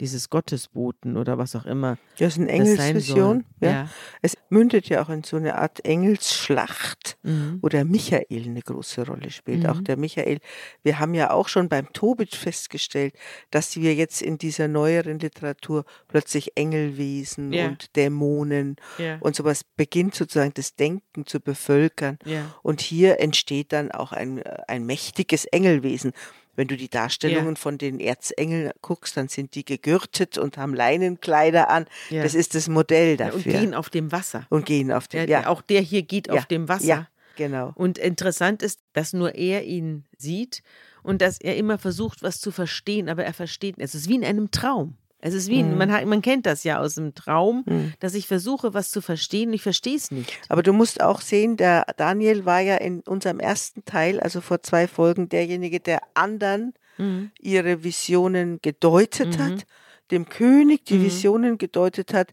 [0.00, 1.98] dieses Gottesboten oder was auch immer.
[2.18, 3.44] Das ist eine Engelsvision.
[3.60, 3.70] Ja.
[3.70, 3.88] ja.
[4.22, 7.58] Es mündet ja auch in so eine Art Engelsschlacht, mhm.
[7.62, 9.64] wo der Michael eine große Rolle spielt.
[9.64, 9.66] Mhm.
[9.66, 10.38] Auch der Michael.
[10.82, 13.14] Wir haben ja auch schon beim Tobit festgestellt,
[13.50, 17.66] dass wir jetzt in dieser neueren Literatur plötzlich Engelwesen ja.
[17.66, 19.18] und Dämonen ja.
[19.20, 22.18] und sowas beginnt sozusagen das Denken zu bevölkern.
[22.62, 26.12] Und hier entsteht dann auch ein, ein mächtiges Engelwesen.
[26.58, 27.60] Wenn du die Darstellungen ja.
[27.60, 31.86] von den Erzengeln guckst, dann sind die gegürtet und haben Leinenkleider an.
[32.10, 32.24] Ja.
[32.24, 33.36] Das ist das Modell dafür.
[33.36, 34.44] und gehen auf dem Wasser.
[34.50, 35.46] Und gehen auf dem, ja.
[35.46, 37.08] Auch der hier geht auf dem Wasser.
[37.38, 37.72] Genau.
[37.76, 40.62] Und interessant ist, dass nur er ihn sieht
[41.04, 43.86] und dass er immer versucht, was zu verstehen, aber er versteht nicht.
[43.86, 44.96] Es ist wie in einem Traum.
[45.20, 45.78] Es ist wie, mhm.
[45.78, 47.92] man, hat, man kennt das ja aus dem Traum, mhm.
[48.00, 50.36] dass ich versuche, was zu verstehen und ich verstehe es nicht.
[50.48, 54.62] Aber du musst auch sehen, der Daniel war ja in unserem ersten Teil, also vor
[54.62, 57.30] zwei Folgen, derjenige, der anderen mhm.
[57.38, 59.62] ihre Visionen gedeutet hat, mhm.
[60.10, 61.04] dem König die mhm.
[61.04, 62.32] Visionen gedeutet hat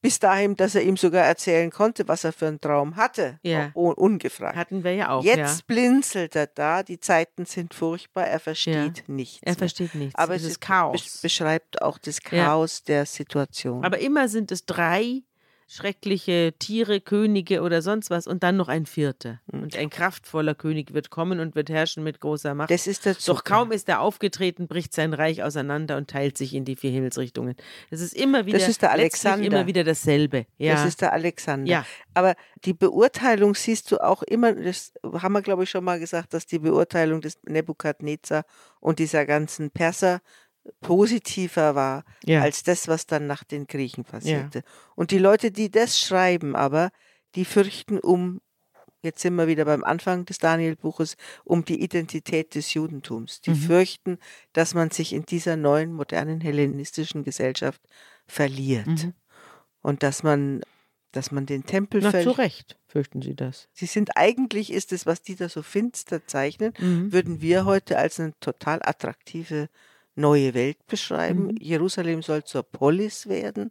[0.00, 3.70] bis dahin, dass er ihm sogar erzählen konnte, was er für einen Traum hatte, ja.
[3.74, 4.56] ungefragt.
[4.56, 5.24] Hatten wir ja auch.
[5.24, 5.64] Jetzt ja.
[5.66, 9.04] blinzelt er da, die Zeiten sind furchtbar, er versteht ja.
[9.06, 9.40] nichts.
[9.42, 10.14] Er versteht nichts.
[10.14, 11.20] Aber es ist Chaos.
[11.20, 13.84] beschreibt auch das Chaos der Situation.
[13.84, 15.22] Aber immer sind es drei
[15.70, 19.40] schreckliche Tiere, Könige oder sonst was und dann noch ein vierter.
[19.52, 19.62] Hm.
[19.62, 22.72] Und ein kraftvoller König wird kommen und wird herrschen mit großer Macht.
[22.72, 26.54] Das ist das Doch kaum ist er aufgetreten, bricht sein Reich auseinander und teilt sich
[26.54, 27.54] in die vier Himmelsrichtungen.
[27.90, 29.46] Das ist immer wieder, das ist der Alexander.
[29.46, 30.46] immer wieder dasselbe.
[30.58, 30.74] Ja.
[30.74, 31.70] Das ist der Alexander.
[31.70, 31.86] Ja.
[32.14, 36.34] Aber die Beurteilung siehst du auch immer, das haben wir glaube ich schon mal gesagt,
[36.34, 38.44] dass die Beurteilung des Nebukadnezar
[38.80, 40.20] und dieser ganzen Perser
[40.80, 42.42] positiver war ja.
[42.42, 44.58] als das, was dann nach den Griechen passierte.
[44.58, 44.64] Ja.
[44.94, 46.90] Und die Leute, die das schreiben, aber,
[47.34, 48.40] die fürchten um,
[49.02, 53.40] jetzt sind wir wieder beim Anfang des Daniel-Buches, um die Identität des Judentums.
[53.40, 53.56] Die mhm.
[53.56, 54.18] fürchten,
[54.52, 57.80] dass man sich in dieser neuen, modernen, hellenistischen Gesellschaft
[58.26, 58.86] verliert.
[58.86, 59.14] Mhm.
[59.82, 60.60] Und dass man
[61.12, 63.68] dass man den Tempel Na, zu Recht fürchten Sie das.
[63.72, 67.12] Sie sind eigentlich, ist es, was die da so finster zeichnen, mhm.
[67.12, 69.68] würden wir heute als eine total attraktive
[70.20, 71.46] neue Welt beschreiben.
[71.46, 71.56] Mhm.
[71.60, 73.70] Jerusalem soll zur Polis werden.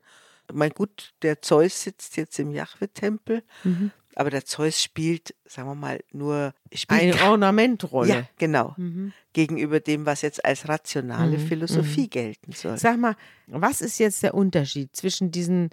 [0.51, 3.91] Mein gut, der Zeus sitzt jetzt im Jahwe-Tempel, mhm.
[4.15, 6.53] aber der Zeus spielt, sagen wir mal, nur
[6.87, 8.09] eine Ornamentrolle.
[8.09, 8.73] Ja, genau.
[8.77, 9.13] Mhm.
[9.33, 11.47] Gegenüber dem, was jetzt als rationale mhm.
[11.47, 12.09] Philosophie mhm.
[12.09, 12.77] gelten soll.
[12.77, 13.15] Sag mal,
[13.47, 15.69] was ist jetzt der Unterschied zwischen diesen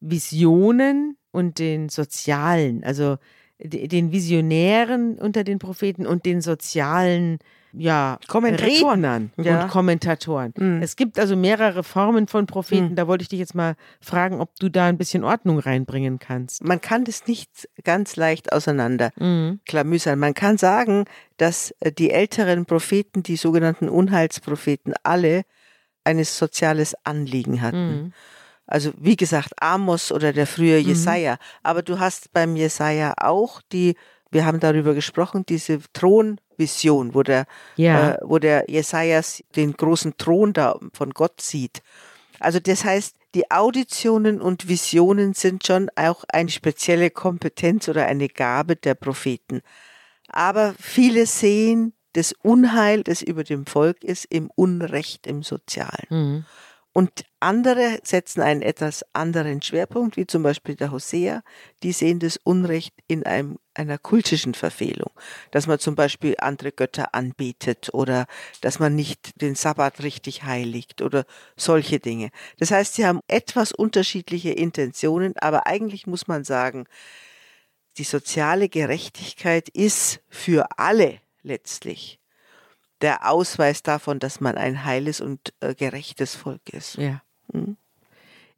[0.00, 3.18] Visionen und den sozialen, also
[3.58, 7.38] den Visionären unter den Propheten und den sozialen
[7.72, 9.62] ja, Rednern ja.
[9.62, 10.52] und Kommentatoren.
[10.56, 10.82] Mhm.
[10.82, 12.90] Es gibt also mehrere Formen von Propheten.
[12.90, 12.96] Mhm.
[12.96, 16.62] Da wollte ich dich jetzt mal fragen, ob du da ein bisschen Ordnung reinbringen kannst.
[16.64, 19.60] Man kann das nicht ganz leicht auseinander mhm.
[19.66, 20.18] klamüsern.
[20.18, 21.04] Man kann sagen,
[21.36, 25.42] dass äh, die älteren Propheten, die sogenannten Unheilspropheten, alle
[26.04, 27.86] ein soziales Anliegen hatten.
[27.86, 28.12] Mhm.
[28.66, 30.88] Also wie gesagt, Amos oder der frühe mhm.
[30.88, 31.36] Jesaja.
[31.62, 33.96] Aber du hast beim Jesaja auch die,
[34.32, 38.12] wir haben darüber gesprochen, diese Thronvision, wo der, ja.
[38.12, 41.82] äh, wo der Jesajas den großen Thron da von Gott sieht.
[42.40, 48.28] Also das heißt, die Auditionen und Visionen sind schon auch eine spezielle Kompetenz oder eine
[48.28, 49.62] Gabe der Propheten.
[50.28, 56.06] Aber viele sehen das Unheil, das über dem Volk ist, im Unrecht im Sozialen.
[56.10, 56.44] Mhm.
[56.94, 61.42] Und andere setzen einen etwas anderen Schwerpunkt, wie zum Beispiel der Hosea,
[61.82, 65.10] die sehen das Unrecht in einem, einer kultischen Verfehlung,
[65.52, 68.26] dass man zum Beispiel andere Götter anbetet oder
[68.60, 71.24] dass man nicht den Sabbat richtig heiligt oder
[71.56, 72.28] solche Dinge.
[72.58, 76.84] Das heißt, sie haben etwas unterschiedliche Intentionen, aber eigentlich muss man sagen,
[77.96, 82.21] die soziale Gerechtigkeit ist für alle letztlich
[83.02, 86.96] der Ausweis davon, dass man ein heiles und äh, gerechtes Volk ist.
[86.96, 87.22] Ja.
[87.52, 87.76] Hm?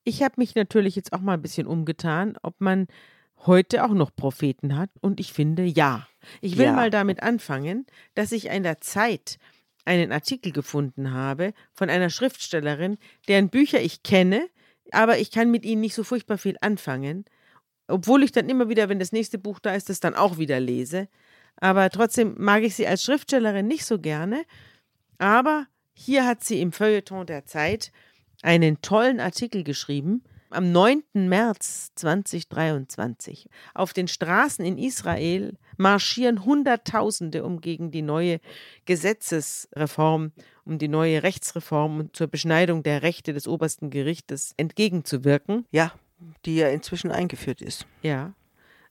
[0.05, 2.87] Ich habe mich natürlich jetzt auch mal ein bisschen umgetan, ob man
[3.47, 4.91] heute auch noch Propheten hat.
[5.01, 6.07] Und ich finde, ja.
[6.41, 6.73] Ich will ja.
[6.73, 9.39] mal damit anfangen, dass ich in der Zeit
[9.85, 14.49] einen Artikel gefunden habe von einer Schriftstellerin, deren Bücher ich kenne,
[14.93, 17.25] aber ich kann mit ihnen nicht so furchtbar viel anfangen.
[17.87, 20.59] Obwohl ich dann immer wieder, wenn das nächste Buch da ist, das dann auch wieder
[20.59, 21.09] lese.
[21.57, 24.45] Aber trotzdem mag ich sie als Schriftstellerin nicht so gerne.
[25.19, 27.93] Aber hier hat sie im Feuilleton der Zeit
[28.43, 30.23] einen tollen Artikel geschrieben.
[30.51, 31.03] Am 9.
[31.15, 33.49] März 2023.
[33.75, 38.41] Auf den Straßen in Israel marschieren Hunderttausende, um gegen die neue
[38.85, 40.33] Gesetzesreform,
[40.65, 45.67] um die neue Rechtsreform und zur Beschneidung der Rechte des obersten Gerichtes entgegenzuwirken.
[45.73, 45.93] Ja,
[46.45, 47.87] die ja inzwischen eingeführt ist.
[48.03, 48.33] Ja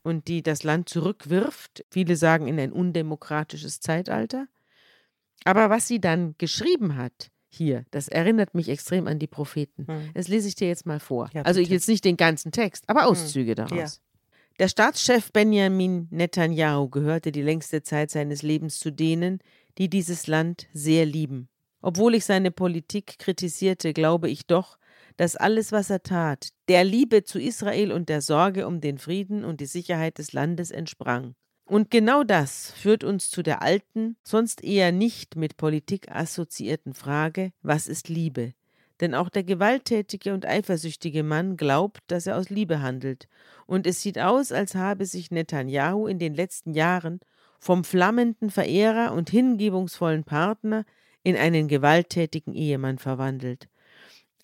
[0.04, 1.86] und die das Land zurückwirft.
[1.89, 4.48] Viele sagen in ein undemokratisches Zeitalter.
[5.46, 9.86] Aber was sie dann geschrieben hat, hier, das erinnert mich extrem an die Propheten.
[9.88, 10.10] Hm.
[10.13, 11.30] Das lese ich dir jetzt mal vor.
[11.34, 13.10] Ja, also jetzt nicht den ganzen Text, aber hm.
[13.10, 13.56] Auszüge hm.
[13.56, 13.96] daraus.
[13.96, 14.04] Ja.
[14.60, 19.39] Der Staatschef Benjamin Netanyahu gehörte die längste Zeit seines Lebens zu denen,
[19.78, 21.48] die dieses Land sehr lieben.
[21.82, 24.78] Obwohl ich seine Politik kritisierte, glaube ich doch,
[25.17, 29.43] dass alles, was er tat, der Liebe zu Israel und der Sorge um den Frieden
[29.43, 31.36] und die Sicherheit des Landes entsprang.
[31.65, 37.52] Und genau das führt uns zu der alten, sonst eher nicht mit Politik assoziierten Frage,
[37.62, 38.54] was ist Liebe?
[38.99, 43.28] Denn auch der gewalttätige und eifersüchtige Mann glaubt, dass er aus Liebe handelt,
[43.65, 47.21] und es sieht aus, als habe sich Netanyahu in den letzten Jahren
[47.60, 50.86] vom flammenden Verehrer und hingebungsvollen Partner
[51.23, 53.69] in einen gewalttätigen Ehemann verwandelt.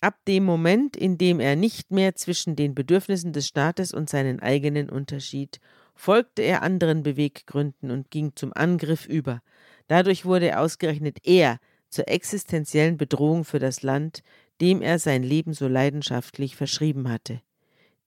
[0.00, 4.40] Ab dem Moment, in dem er nicht mehr zwischen den Bedürfnissen des Staates und seinen
[4.40, 5.60] eigenen unterschied,
[5.94, 9.42] folgte er anderen Beweggründen und ging zum Angriff über.
[9.88, 11.58] Dadurch wurde ausgerechnet er
[11.90, 14.22] zur existenziellen Bedrohung für das Land,
[14.62, 17.42] dem er sein Leben so leidenschaftlich verschrieben hatte.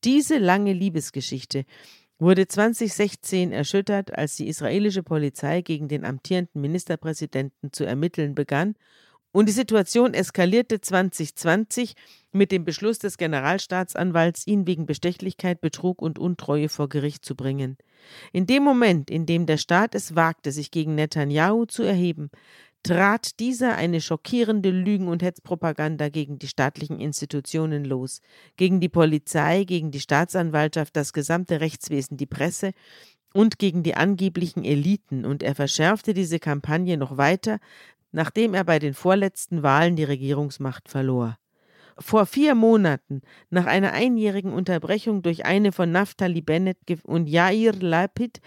[0.04, 1.66] Diese lange Liebesgeschichte
[2.18, 8.76] wurde 2016 erschüttert, als die israelische Polizei gegen den amtierenden Ministerpräsidenten zu ermitteln begann
[9.34, 11.96] und die Situation eskalierte 2020
[12.32, 17.78] mit dem Beschluss des Generalstaatsanwalts, ihn wegen Bestechlichkeit, Betrug und Untreue vor Gericht zu bringen.
[18.32, 22.30] In dem Moment, in dem der Staat es wagte, sich gegen Netanyahu zu erheben,
[22.84, 28.22] trat dieser eine schockierende Lügen- und Hetzpropaganda gegen die staatlichen Institutionen los,
[28.56, 32.72] gegen die Polizei, gegen die Staatsanwaltschaft, das gesamte Rechtswesen, die Presse
[33.34, 37.60] und gegen die angeblichen Eliten, und er verschärfte diese Kampagne noch weiter,
[38.14, 41.38] nachdem er bei den vorletzten Wahlen die Regierungsmacht verlor.
[42.00, 48.40] Vor vier Monaten, nach einer einjährigen Unterbrechung durch eine von Naftali Bennett und Yair Lapid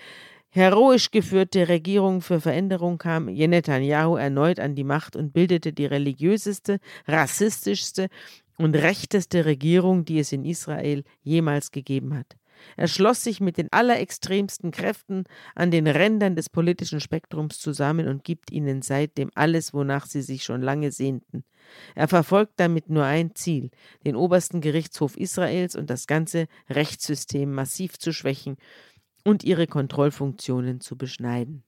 [0.48, 6.78] heroisch geführte Regierung für Veränderung, kam Netanyahu erneut an die Macht und bildete die religiöseste,
[7.06, 8.08] rassistischste
[8.56, 12.36] und rechteste Regierung, die es in Israel jemals gegeben hat.
[12.76, 18.24] Er schloss sich mit den allerextremsten Kräften an den Rändern des politischen Spektrums zusammen und
[18.24, 21.44] gibt ihnen seitdem alles, wonach sie sich schon lange sehnten.
[21.94, 23.70] Er verfolgt damit nur ein Ziel,
[24.04, 28.56] den obersten Gerichtshof Israels und das ganze Rechtssystem massiv zu schwächen
[29.24, 31.64] und ihre Kontrollfunktionen zu beschneiden.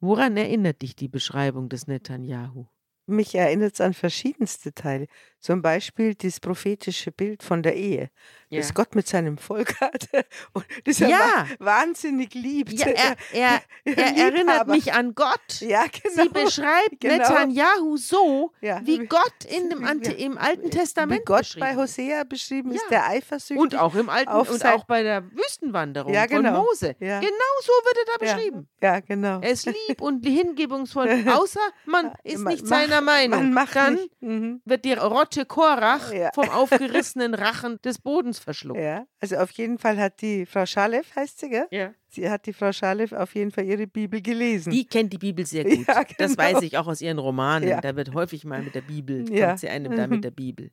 [0.00, 2.66] Woran erinnert dich die Beschreibung des Netanyahu?
[3.06, 5.06] Mich erinnert es an verschiedenste Teile.
[5.42, 8.10] Zum Beispiel das prophetische Bild von der Ehe,
[8.48, 8.60] ja.
[8.60, 10.08] das Gott mit seinem Volk hat
[10.52, 11.46] und das er ja.
[11.58, 12.74] wahnsinnig liebt.
[12.74, 15.60] Ja, er, er, er erinnert mich an Gott.
[15.60, 16.22] Ja, genau.
[16.22, 17.16] Sie beschreibt genau.
[17.16, 18.80] Netanyahu so, ja.
[18.84, 23.08] wie Gott in dem Ante, im Alten Testament wie Gott bei Hosea beschrieben ist, der
[23.08, 23.60] eifersüchtig.
[23.60, 26.54] Und auch im Alten und auch bei der Wüstenwanderung genau.
[26.54, 26.94] von Mose.
[27.00, 27.20] Genau
[27.62, 28.68] so wird er da beschrieben.
[28.80, 29.40] Ja, genau.
[29.40, 33.40] Er ist lieb und hingebungsvoll, außer man ist nicht seiner Meinung.
[33.40, 34.22] Man macht Dann nicht.
[34.22, 34.62] Mhm.
[34.64, 36.30] wird die Rotte Ratte Korach ja.
[36.34, 38.80] vom aufgerissenen Rachen des Bodens verschluckt.
[38.80, 41.66] Ja, also auf jeden Fall hat die Frau Schalef, heißt sie, gell?
[41.70, 41.92] Ja.
[42.08, 44.70] Sie hat die Frau Schalef auf jeden Fall ihre Bibel gelesen.
[44.70, 45.86] Die kennt die Bibel sehr gut.
[45.88, 46.16] Ja, genau.
[46.18, 47.68] Das weiß ich auch aus ihren Romanen.
[47.68, 47.80] Ja.
[47.80, 50.22] Da wird häufig mal mit der Bibel, kommt sie einem da mit mhm.
[50.22, 50.70] der Bibel.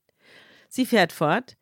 [0.68, 1.56] Sie fährt fort.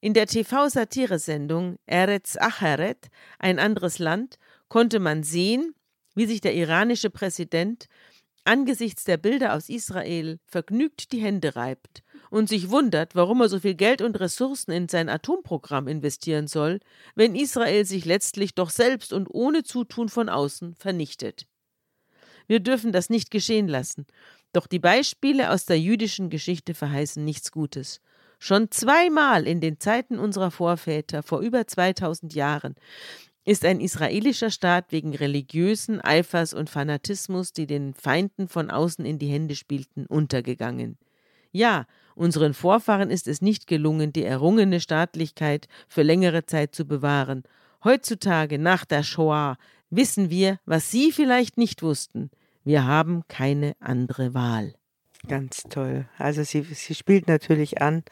[0.00, 4.36] In der TV-Satiresendung Eretz Acheret, ein anderes Land,
[4.68, 5.74] konnte man sehen,
[6.14, 7.86] wie sich der iranische Präsident
[8.44, 13.60] angesichts der Bilder aus Israel vergnügt die Hände reibt und sich wundert, warum er so
[13.60, 16.80] viel Geld und Ressourcen in sein Atomprogramm investieren soll,
[17.14, 21.46] wenn Israel sich letztlich doch selbst und ohne Zutun von außen vernichtet.
[22.46, 24.06] Wir dürfen das nicht geschehen lassen,
[24.54, 28.00] doch die Beispiele aus der jüdischen Geschichte verheißen nichts Gutes.
[28.38, 32.74] Schon zweimal in den Zeiten unserer Vorväter vor über 2000 Jahren
[33.44, 39.18] ist ein israelischer Staat wegen religiösen Eifers und Fanatismus, die den Feinden von außen in
[39.18, 40.96] die Hände spielten, untergegangen.
[41.52, 47.42] Ja, unseren Vorfahren ist es nicht gelungen, die errungene Staatlichkeit für längere Zeit zu bewahren.
[47.84, 49.56] Heutzutage, nach der Shoah,
[49.90, 52.30] wissen wir, was Sie vielleicht nicht wussten.
[52.64, 54.74] Wir haben keine andere Wahl.
[55.28, 56.06] Ganz toll.
[56.18, 58.02] Also sie, sie spielt natürlich an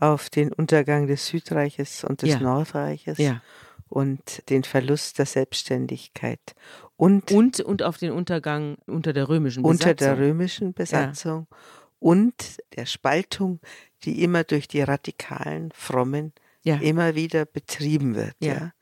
[0.00, 2.40] auf den Untergang des Südreiches und des ja.
[2.40, 3.18] Nordreiches.
[3.18, 3.42] Ja
[3.94, 6.40] und den Verlust der Selbstständigkeit.
[6.96, 9.90] Und, und, und auf den Untergang unter der römischen Besatzung.
[9.90, 11.56] Unter der römischen Besatzung ja.
[12.04, 13.60] Und der Spaltung,
[14.02, 16.76] die immer durch die radikalen Frommen ja.
[16.76, 18.34] immer wieder betrieben wird.
[18.40, 18.52] Ja.
[18.52, 18.72] ja.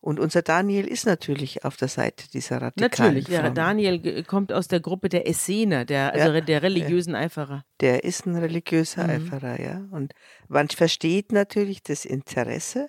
[0.00, 3.48] Und unser Daniel ist natürlich auf der Seite dieser radikalen Natürlich, ja.
[3.48, 7.64] Daniel kommt aus der Gruppe der Essener, der, also der religiösen Eiferer.
[7.78, 9.10] Der ist ein religiöser mhm.
[9.10, 9.84] Eiferer, ja.
[9.92, 10.12] Und
[10.48, 12.88] man versteht natürlich das Interesse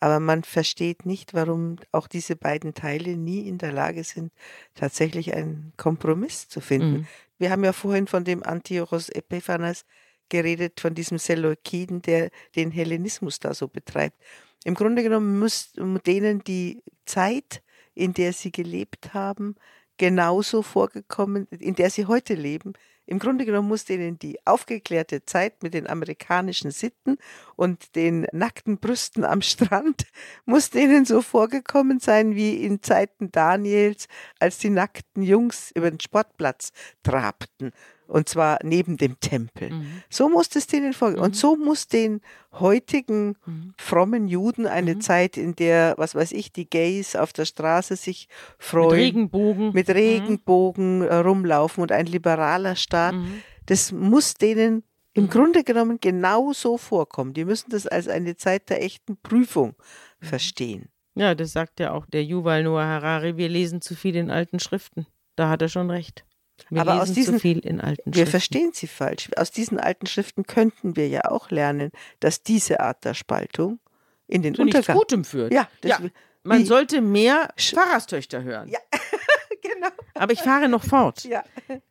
[0.00, 4.32] aber man versteht nicht, warum auch diese beiden Teile nie in der Lage sind,
[4.74, 6.98] tatsächlich einen Kompromiss zu finden.
[6.98, 7.06] Mhm.
[7.38, 9.84] Wir haben ja vorhin von dem Antiochos Epiphanes
[10.28, 14.16] geredet, von diesem Seleukiden, der den Hellenismus da so betreibt.
[14.64, 15.72] Im Grunde genommen muss
[16.06, 17.62] denen die Zeit,
[17.94, 19.54] in der sie gelebt haben,
[19.96, 22.74] genauso vorgekommen, in der sie heute leben,
[23.08, 27.16] im Grunde genommen muss denen die aufgeklärte Zeit mit den amerikanischen Sitten
[27.56, 30.06] und den nackten Brüsten am Strand,
[30.44, 36.00] muss denen so vorgekommen sein wie in Zeiten Daniels, als die nackten Jungs über den
[36.00, 36.70] Sportplatz
[37.02, 37.72] trabten
[38.08, 39.70] und zwar neben dem Tempel.
[39.70, 40.02] Mhm.
[40.08, 41.18] So muss es denen vorgehen.
[41.18, 41.24] Mhm.
[41.24, 42.20] Und so muss den
[42.52, 43.74] heutigen mhm.
[43.76, 45.00] frommen Juden eine mhm.
[45.00, 48.28] Zeit, in der, was weiß ich, die Gays auf der Straße sich
[48.58, 48.88] freuen.
[48.88, 49.72] Mit Regenbogen.
[49.72, 49.94] Mit mhm.
[49.94, 53.14] Regenbogen äh, rumlaufen und ein liberaler Staat.
[53.14, 53.42] Mhm.
[53.66, 54.82] Das muss denen
[55.12, 57.34] im Grunde genommen genauso vorkommen.
[57.34, 59.74] Die müssen das als eine Zeit der echten Prüfung
[60.20, 60.88] verstehen.
[61.14, 63.36] Ja, das sagt ja auch der Yuval Noah Harari.
[63.36, 65.06] Wir lesen zu viel in alten Schriften.
[65.34, 66.24] Da hat er schon recht.
[66.70, 69.30] Wir Aber aus diesen, viel in alten wir verstehen sie falsch.
[69.36, 71.90] Aus diesen alten Schriften könnten wir ja auch lernen,
[72.20, 73.78] dass diese Art der Spaltung
[74.26, 75.52] in den Zu Untergang Gutem führt.
[75.52, 75.98] Ja, ja.
[76.42, 78.68] man sollte mehr Pfarrerstöchter hören.
[78.68, 78.78] Ja,
[79.62, 79.88] genau.
[80.14, 81.24] Aber ich fahre noch fort.
[81.24, 81.44] Ja.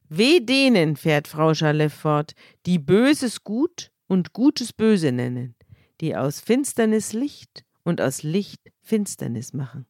[0.10, 2.34] Weh denen, fährt Frau Schaleff fort,
[2.66, 5.56] die Böses gut und Gutes böse nennen,
[6.02, 9.86] die aus Finsternis Licht und aus Licht Finsternis machen.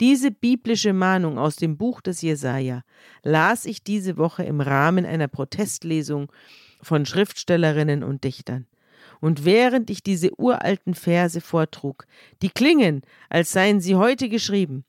[0.00, 2.82] Diese biblische Mahnung aus dem Buch des Jesaja
[3.24, 6.30] las ich diese Woche im Rahmen einer Protestlesung
[6.80, 8.66] von Schriftstellerinnen und Dichtern.
[9.20, 12.06] Und während ich diese uralten Verse vortrug,
[12.42, 14.84] die klingen, als seien sie heute geschrieben,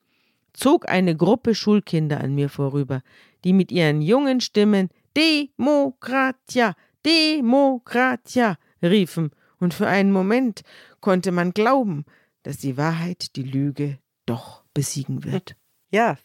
[0.54, 3.02] zog eine Gruppe Schulkinder an mir vorüber,
[3.44, 10.62] die mit ihren jungen Stimmen Demokratia, Demokratia riefen, und für einen Moment
[11.02, 12.06] konnte man glauben,
[12.44, 14.00] dass die Wahrheit die Lüge
[14.30, 15.56] doch besiegen wird.
[15.92, 16.18] Ja,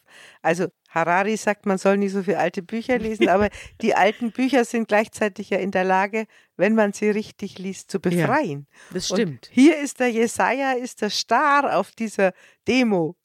[0.42, 3.48] also Harari sagt, man soll nicht so viele alte Bücher lesen, aber
[3.80, 6.26] die alten Bücher sind gleichzeitig ja in der Lage,
[6.56, 8.66] wenn man sie richtig liest, zu befreien.
[8.70, 9.48] Ja, das stimmt.
[9.48, 12.32] Und hier ist der Jesaja, ist der Star auf dieser
[12.68, 13.16] Demo.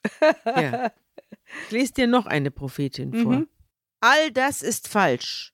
[0.46, 0.92] Ja.
[1.66, 3.34] Ich lese dir noch eine Prophetin vor.
[3.34, 3.48] Mhm.
[4.02, 5.54] All das ist falsch.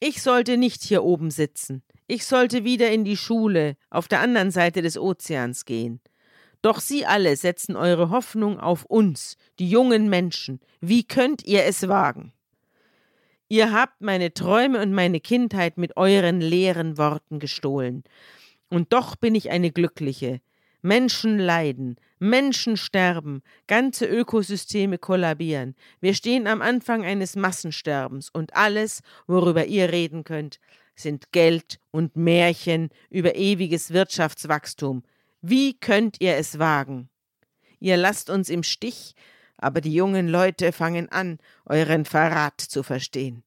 [0.00, 1.82] Ich sollte nicht hier oben sitzen.
[2.06, 6.00] Ich sollte wieder in die Schule auf der anderen Seite des Ozeans gehen.
[6.62, 10.60] Doch Sie alle setzen eure Hoffnung auf uns, die jungen Menschen.
[10.80, 12.32] Wie könnt ihr es wagen?
[13.48, 18.04] Ihr habt meine Träume und meine Kindheit mit euren leeren Worten gestohlen.
[18.68, 20.40] Und doch bin ich eine Glückliche.
[20.82, 25.74] Menschen leiden, Menschen sterben, ganze Ökosysteme kollabieren.
[26.00, 30.58] Wir stehen am Anfang eines Massensterbens und alles, worüber ihr reden könnt,
[30.94, 35.02] sind Geld und Märchen über ewiges Wirtschaftswachstum.
[35.42, 37.08] Wie könnt ihr es wagen?
[37.78, 39.14] Ihr lasst uns im Stich,
[39.56, 43.42] aber die jungen Leute fangen an, euren Verrat zu verstehen.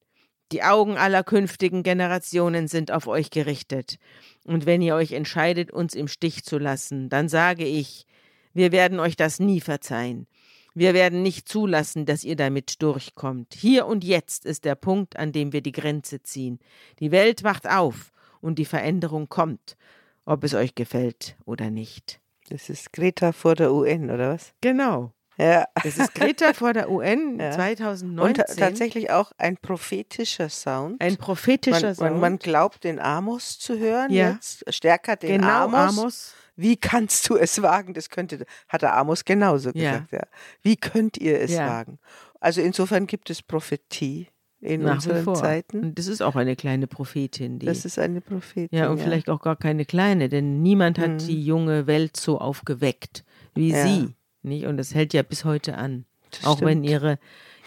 [0.52, 3.98] Die Augen aller künftigen Generationen sind auf euch gerichtet.
[4.44, 8.08] Und wenn ihr euch entscheidet, uns im Stich zu lassen, dann sage ich,
[8.54, 10.28] wir werden euch das nie verzeihen.
[10.74, 13.54] Wir werden nicht zulassen, dass ihr damit durchkommt.
[13.54, 16.60] Hier und jetzt ist der Punkt, an dem wir die Grenze ziehen.
[17.00, 19.78] Die Welt wacht auf und die Veränderung kommt.
[20.26, 22.20] Ob es euch gefällt oder nicht.
[22.50, 24.54] Das ist Greta vor der UN, oder was?
[24.62, 25.14] Genau.
[25.38, 25.66] Ja.
[25.84, 27.52] Das ist Greta vor der UN ja.
[27.52, 28.44] 2019.
[28.44, 31.02] Und tatsächlich auch ein prophetischer Sound.
[31.02, 32.12] Ein prophetischer man, Sound.
[32.12, 34.32] Man, man, glaubt, den Amos zu hören ja.
[34.32, 34.64] jetzt.
[34.74, 35.98] Stärker den genau, Amos.
[35.98, 36.34] Amos.
[36.56, 37.96] Wie kannst du es wagen?
[37.96, 40.12] Das könnte, hat der Amos genauso gesagt.
[40.12, 40.22] Ja.
[40.62, 41.98] Wie könnt ihr es wagen?
[42.40, 44.28] Also insofern gibt es Prophetie
[44.64, 45.36] in Nach unseren vor.
[45.36, 45.80] Zeiten.
[45.84, 47.60] Und das ist auch eine kleine Prophetin.
[47.60, 48.70] Die, das ist eine Prophetin.
[48.78, 49.04] Ja, und ja.
[49.04, 51.18] vielleicht auch gar keine kleine, denn niemand hat Mhm.
[51.20, 53.24] die junge Welt so aufgeweckt
[53.56, 53.86] wie Ja.
[53.86, 54.10] sie.
[54.42, 54.66] Nicht?
[54.66, 56.06] Und das hält ja bis heute an.
[56.32, 56.90] Das auch wenn stimmt.
[56.90, 57.20] ihre,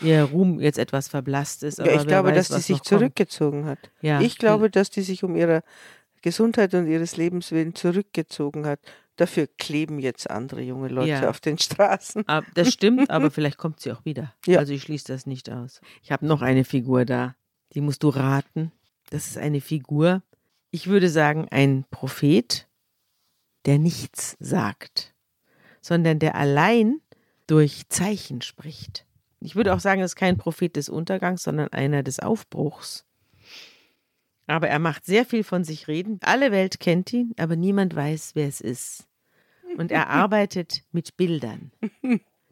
[0.03, 1.80] ihr Ruhm jetzt etwas verblasst ist.
[1.80, 2.86] Aber Ja, ich glaube, weiß, dass die sich noch kommt.
[2.88, 3.78] zurückgezogen hat.
[4.03, 4.20] Ja.
[4.20, 5.62] Ich glaube, dass die sich um ihre
[6.22, 8.80] Gesundheit und ihres Lebens willen zurückgezogen hat.
[9.16, 11.30] Dafür kleben jetzt andere junge Leute Ja.
[11.30, 12.28] auf den Straßen.
[12.28, 14.34] Ab- Das stimmt, aber vielleicht kommt sie auch wieder.
[14.46, 14.58] Ja.
[14.58, 15.80] Also ich schließe das nicht aus.
[16.02, 17.34] Ich habe noch eine Figur da.
[17.72, 18.72] Die musst du raten.
[19.10, 20.22] Das ist eine Figur,
[20.70, 22.66] ich würde sagen, ein Prophet,
[23.64, 25.14] der nichts sagt,
[25.80, 27.00] sondern der allein
[27.46, 29.06] durch Zeichen spricht.
[29.40, 33.04] Ich würde auch sagen, es ist kein Prophet des Untergangs, sondern einer des Aufbruchs.
[34.47, 36.18] Aber er macht sehr viel von sich reden.
[36.22, 39.07] Alle Welt kennt ihn, aber niemand weiß, wer es ist.
[39.76, 41.72] Und er arbeitet mit Bildern.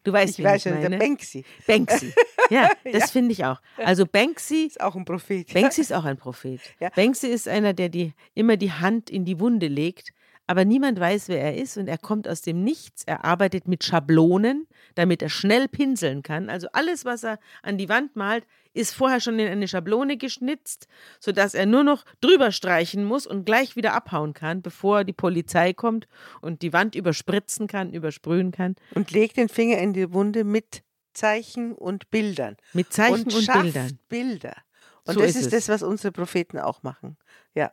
[0.03, 0.99] Du weißt, Ich weiß ich schon, der.
[0.99, 2.12] Banksy Banksy.
[2.51, 3.07] Ja, das Ja.
[3.07, 3.59] finde ich auch.
[3.78, 5.51] Also Banksy, ist auch ein Prophet.
[5.55, 6.61] Banksy ist auch ein Prophet.
[6.78, 6.90] Ja.
[6.90, 10.12] Banksy ist einer, der die, immer die Hand in die Wunde legt,
[10.47, 13.05] aber niemand weiß, wer er ist und er kommt aus dem Nichts.
[13.05, 16.51] Er arbeitet mit Schablonen, damit er schnell pinseln kann.
[16.51, 20.88] Also alles, was er an die Wand malt, ist vorher schon in eine Schablone geschnitzt,
[21.20, 25.72] sodass er nur noch drüber streichen muss und gleich wieder abhauen kann, bevor die Polizei
[25.72, 26.09] kommt
[26.40, 28.76] und die Wand überspritzen kann, übersprühen kann.
[28.95, 30.82] Und legt den Finger in die Wunde mit
[31.14, 32.57] Zeichen und Bildern.
[32.72, 33.99] Mit Zeichen und, und, Bildern.
[34.09, 34.57] Bilder.
[35.05, 37.16] Und So das ist ist, das, was unsere Propheten auch machen.
[37.55, 37.72] Ja.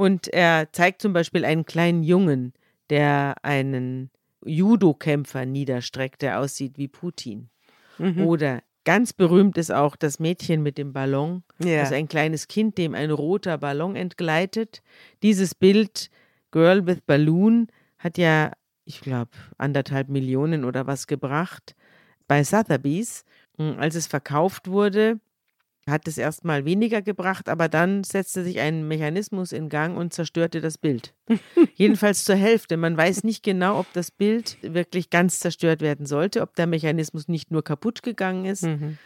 [0.00, 2.54] Und er zeigt zum Beispiel einen kleinen Jungen,
[2.88, 4.08] der einen
[4.42, 7.50] Judo-Kämpfer niederstreckt, der aussieht wie Putin.
[7.98, 8.24] Mhm.
[8.24, 11.80] Oder ganz berühmt ist auch das Mädchen mit dem Ballon, ja.
[11.80, 14.80] also ein kleines Kind, dem ein roter Ballon entgleitet.
[15.22, 16.08] Dieses Bild,
[16.50, 17.66] Girl with Balloon,
[17.98, 18.52] hat ja,
[18.86, 21.76] ich glaube, anderthalb Millionen oder was gebracht
[22.26, 23.26] bei Sotheby's.
[23.58, 25.20] Als es verkauft wurde,
[25.88, 30.60] hat es erstmal weniger gebracht, aber dann setzte sich ein Mechanismus in Gang und zerstörte
[30.60, 31.14] das Bild.
[31.74, 32.76] Jedenfalls zur Hälfte.
[32.76, 37.28] Man weiß nicht genau, ob das Bild wirklich ganz zerstört werden sollte, ob der Mechanismus
[37.28, 38.64] nicht nur kaputt gegangen ist.
[38.64, 38.98] Mhm.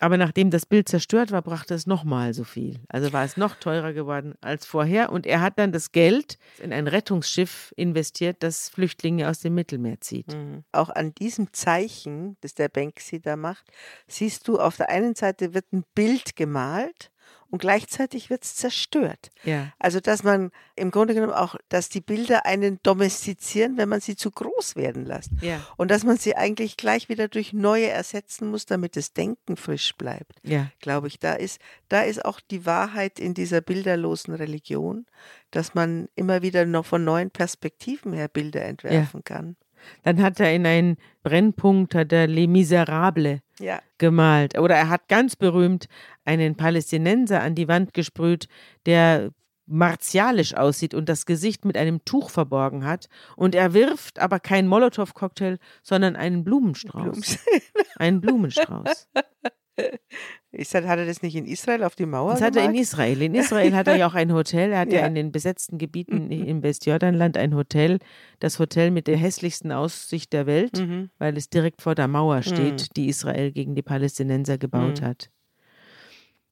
[0.00, 2.80] Aber nachdem das Bild zerstört war, brachte es nochmal so viel.
[2.88, 5.12] Also war es noch teurer geworden als vorher.
[5.12, 10.00] Und er hat dann das Geld in ein Rettungsschiff investiert, das Flüchtlinge aus dem Mittelmeer
[10.00, 10.34] zieht.
[10.34, 10.64] Mhm.
[10.72, 13.64] Auch an diesem Zeichen, das der Banksy da macht,
[14.08, 17.12] siehst du, auf der einen Seite wird ein Bild gemalt
[17.54, 19.30] und gleichzeitig wird es zerstört.
[19.44, 19.72] Ja.
[19.78, 24.16] Also, dass man im Grunde genommen auch, dass die Bilder einen domestizieren, wenn man sie
[24.16, 25.30] zu groß werden lässt.
[25.40, 25.60] Ja.
[25.76, 29.94] Und dass man sie eigentlich gleich wieder durch neue ersetzen muss, damit das Denken frisch
[29.96, 30.32] bleibt.
[30.42, 30.68] Ja.
[30.80, 35.06] Glaube ich, da ist, da ist auch die Wahrheit in dieser bilderlosen Religion,
[35.52, 39.54] dass man immer wieder noch von neuen Perspektiven her Bilder entwerfen kann.
[40.02, 43.80] Dann hat er in einen Brennpunkt, hat er Les Miserables Ja.
[43.98, 44.58] gemalt.
[44.58, 45.86] Oder er hat ganz berühmt
[46.24, 48.48] einen Palästinenser an die Wand gesprüht,
[48.86, 49.30] der
[49.66, 53.08] martialisch aussieht und das Gesicht mit einem Tuch verborgen hat.
[53.36, 57.38] Und er wirft aber keinen Molotow-Cocktail, sondern einen Blumenstrauß.
[57.96, 59.08] Einen Blumenstrauß.
[60.62, 62.74] Sag, hat er das nicht in Israel auf die Mauer Das hat er in?
[62.74, 63.20] Israel.
[63.22, 64.72] In Israel hat er ja auch ein Hotel.
[64.72, 65.06] Er hat ja, Ja.
[65.06, 67.98] in den besetzten Gebieten im Westjordanland ein Hotel.
[68.40, 71.10] Das Hotel mit der hässlichsten Aussicht der Welt, Mhm.
[71.18, 75.04] weil es direkt vor der Mauer steht, die Israel gegen die Palästinenser gebaut Mhm.
[75.06, 75.30] hat.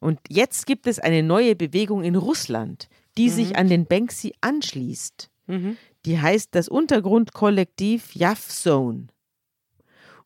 [0.01, 5.31] Und jetzt gibt es eine neue Bewegung in Russland, die sich an den Banksy anschließt.
[5.47, 5.77] Mhm.
[6.07, 9.07] Die heißt das Untergrundkollektiv Yavzone.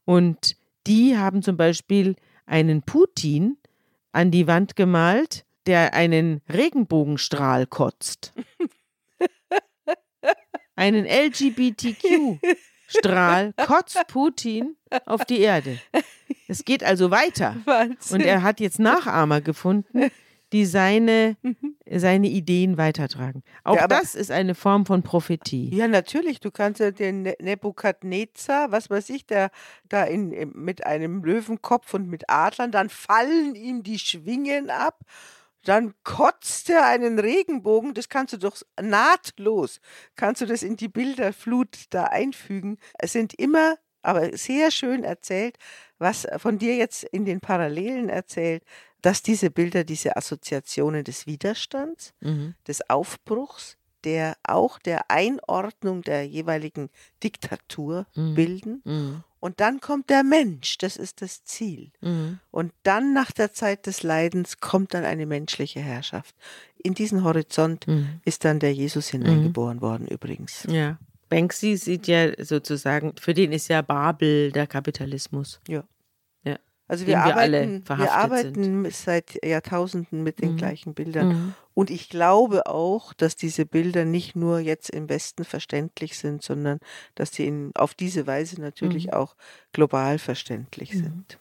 [0.05, 0.57] Und
[0.87, 2.15] die haben zum Beispiel
[2.47, 3.59] einen Putin
[4.17, 8.33] an die Wand gemalt, der einen Regenbogenstrahl kotzt.
[10.75, 15.79] einen LGBTQ-Strahl kotzt Putin auf die Erde.
[16.49, 17.57] Es geht also weiter.
[17.67, 18.21] Wahnsinn.
[18.21, 20.11] Und er hat jetzt Nachahmer gefunden,
[20.53, 21.37] die seine,
[21.91, 23.43] seine Ideen weitertragen.
[23.65, 25.75] Auch Ja, das ist eine Form von Prophetie.
[25.75, 26.41] ja, natürlich.
[26.41, 29.51] Du kannst ja den Ne- Nebukadnezar, was weiß ich, der
[29.89, 35.01] da in, mit einem Löwenkopf und mit Adlern, dann fallen ihm die Schwingen ab.
[35.65, 39.81] Dann kotzt er einen Regenbogen, das kannst du doch nahtlos,
[40.15, 42.79] kannst du das in die Bilderflut da einfügen.
[42.99, 45.57] Es sind immer, aber sehr schön erzählt,
[45.99, 48.63] was von dir jetzt in den Parallelen erzählt,
[49.03, 52.55] dass diese Bilder diese Assoziationen des Widerstands, Mhm.
[52.67, 56.91] des Aufbruchs, der auch der Einordnung der jeweiligen
[57.23, 58.35] Diktatur mhm.
[58.35, 58.83] bilden.
[58.85, 59.25] Mhm.
[59.41, 61.93] Und dann kommt der Mensch, das ist das Ziel.
[62.01, 62.41] Mhm.
[62.51, 66.35] Und dann nach der Zeit des Leidens kommt dann eine menschliche Herrschaft.
[66.79, 68.21] In diesen Horizont mhm.
[68.25, 70.67] ist dann der Jesus hineingeboren worden übrigens.
[70.69, 70.99] Ja.
[71.29, 75.61] Banksy sieht ja sozusagen, für den ist ja Babel der Kapitalismus.
[75.69, 75.85] Ja.
[76.45, 76.59] ja.
[76.89, 78.95] Also wir arbeiten, wir, wir arbeiten sind.
[78.95, 80.57] seit Jahrtausenden mit den mhm.
[80.57, 81.29] gleichen Bildern.
[81.29, 81.55] Mhm.
[81.75, 86.79] Und ich glaube auch, dass diese Bilder nicht nur jetzt im Westen verständlich sind, sondern
[87.15, 89.15] dass sie in, auf diese Weise natürlich mhm.
[89.15, 89.37] auch
[89.73, 90.99] global verständlich mhm.
[90.99, 91.39] sind.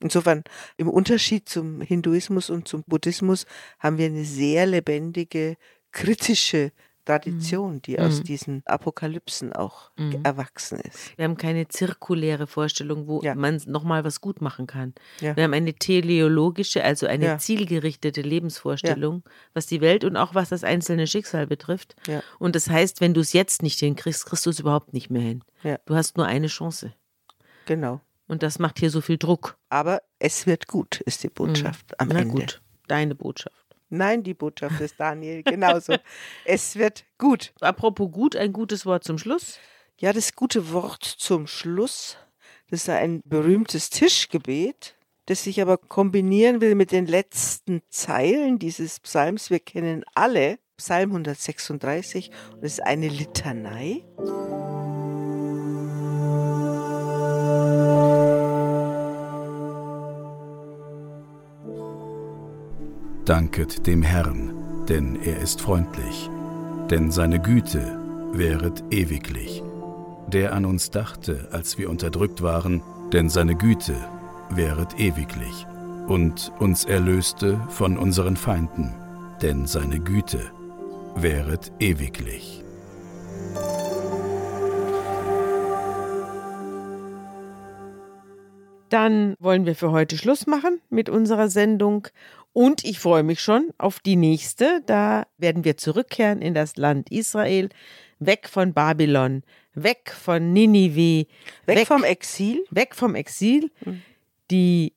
[0.00, 0.44] Insofern,
[0.76, 3.46] im Unterschied zum Hinduismus und zum Buddhismus
[3.80, 5.56] haben wir eine sehr lebendige,
[5.90, 6.72] kritische
[7.08, 8.04] Tradition, die mhm.
[8.04, 10.20] aus diesen Apokalypsen auch mhm.
[10.24, 11.16] erwachsen ist.
[11.16, 13.34] Wir haben keine zirkuläre Vorstellung, wo ja.
[13.34, 14.94] man nochmal was gut machen kann.
[15.20, 15.34] Ja.
[15.34, 17.38] Wir haben eine teleologische, also eine ja.
[17.38, 19.22] zielgerichtete Lebensvorstellung,
[19.54, 21.96] was die Welt und auch was das einzelne Schicksal betrifft.
[22.38, 25.22] Und das heißt, wenn du es jetzt nicht hinkriegst, kriegst du es überhaupt nicht mehr
[25.22, 25.42] hin.
[25.86, 26.92] Du hast nur eine Chance.
[27.64, 28.00] Genau.
[28.26, 29.56] Und das macht hier so viel Druck.
[29.70, 31.96] Aber es wird gut, ist die Botschaft mhm.
[31.98, 32.34] am Na Ende.
[32.34, 33.67] Gut, deine Botschaft.
[33.90, 35.96] Nein, die Botschaft ist Daniel, genauso.
[36.44, 37.52] es wird gut.
[37.60, 39.58] Apropos gut, ein gutes Wort zum Schluss.
[39.98, 42.16] Ja, das gute Wort zum Schluss,
[42.70, 44.94] das ist ein berühmtes Tischgebet,
[45.26, 49.50] das sich aber kombinieren will mit den letzten Zeilen dieses Psalms.
[49.50, 54.04] Wir kennen alle Psalm 136 und es ist eine Litanei.
[63.28, 66.30] Danket dem Herrn, denn er ist freundlich,
[66.88, 68.00] denn seine Güte
[68.32, 69.62] wäret ewiglich.
[70.28, 72.80] Der an uns dachte, als wir unterdrückt waren,
[73.12, 73.96] denn seine Güte
[74.48, 75.66] wäret ewiglich.
[76.06, 78.94] Und uns erlöste von unseren Feinden,
[79.42, 80.40] denn seine Güte
[81.14, 82.64] wäret ewiglich.
[88.88, 92.08] Dann wollen wir für heute Schluss machen mit unserer Sendung
[92.58, 94.82] und ich freue mich schon auf die nächste.
[94.84, 97.68] Da werden wir zurückkehren in das Land Israel,
[98.18, 99.44] weg von Babylon,
[99.74, 101.28] weg von Ninive,
[101.66, 102.64] weg, weg vom Exil.
[102.72, 103.70] Weg vom Exil.
[103.84, 104.02] Mhm.
[104.50, 104.92] Die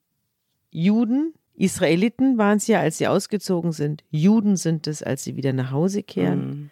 [0.72, 4.02] Juden, Israeliten waren es ja, als sie ausgezogen sind.
[4.10, 6.46] Juden sind es, als sie wieder nach Hause kehren.
[6.46, 6.70] Mhm.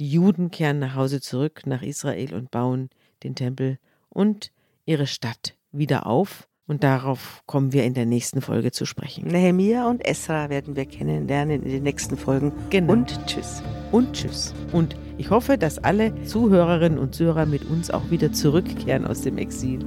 [0.00, 2.90] Die Juden kehren nach Hause zurück, nach Israel und bauen
[3.22, 3.78] den Tempel
[4.08, 4.50] und
[4.86, 6.48] ihre Stadt wieder auf.
[6.72, 9.28] Und darauf kommen wir in der nächsten Folge zu sprechen.
[9.28, 12.50] Nehemia und Esra werden wir kennenlernen in den nächsten Folgen.
[12.70, 12.94] Genau.
[12.94, 13.62] Und tschüss.
[13.90, 14.54] Und tschüss.
[14.72, 19.36] Und ich hoffe, dass alle Zuhörerinnen und Zuhörer mit uns auch wieder zurückkehren aus dem
[19.36, 19.80] Exil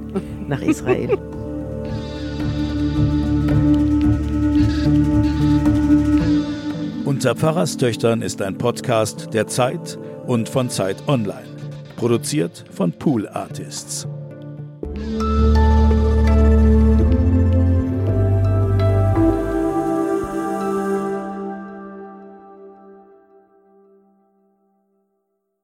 [0.46, 1.08] nach Israel.
[7.04, 11.48] Unter Pfarrerstöchtern ist ein Podcast der Zeit und von Zeit Online.
[11.96, 14.06] Produziert von Pool Artists.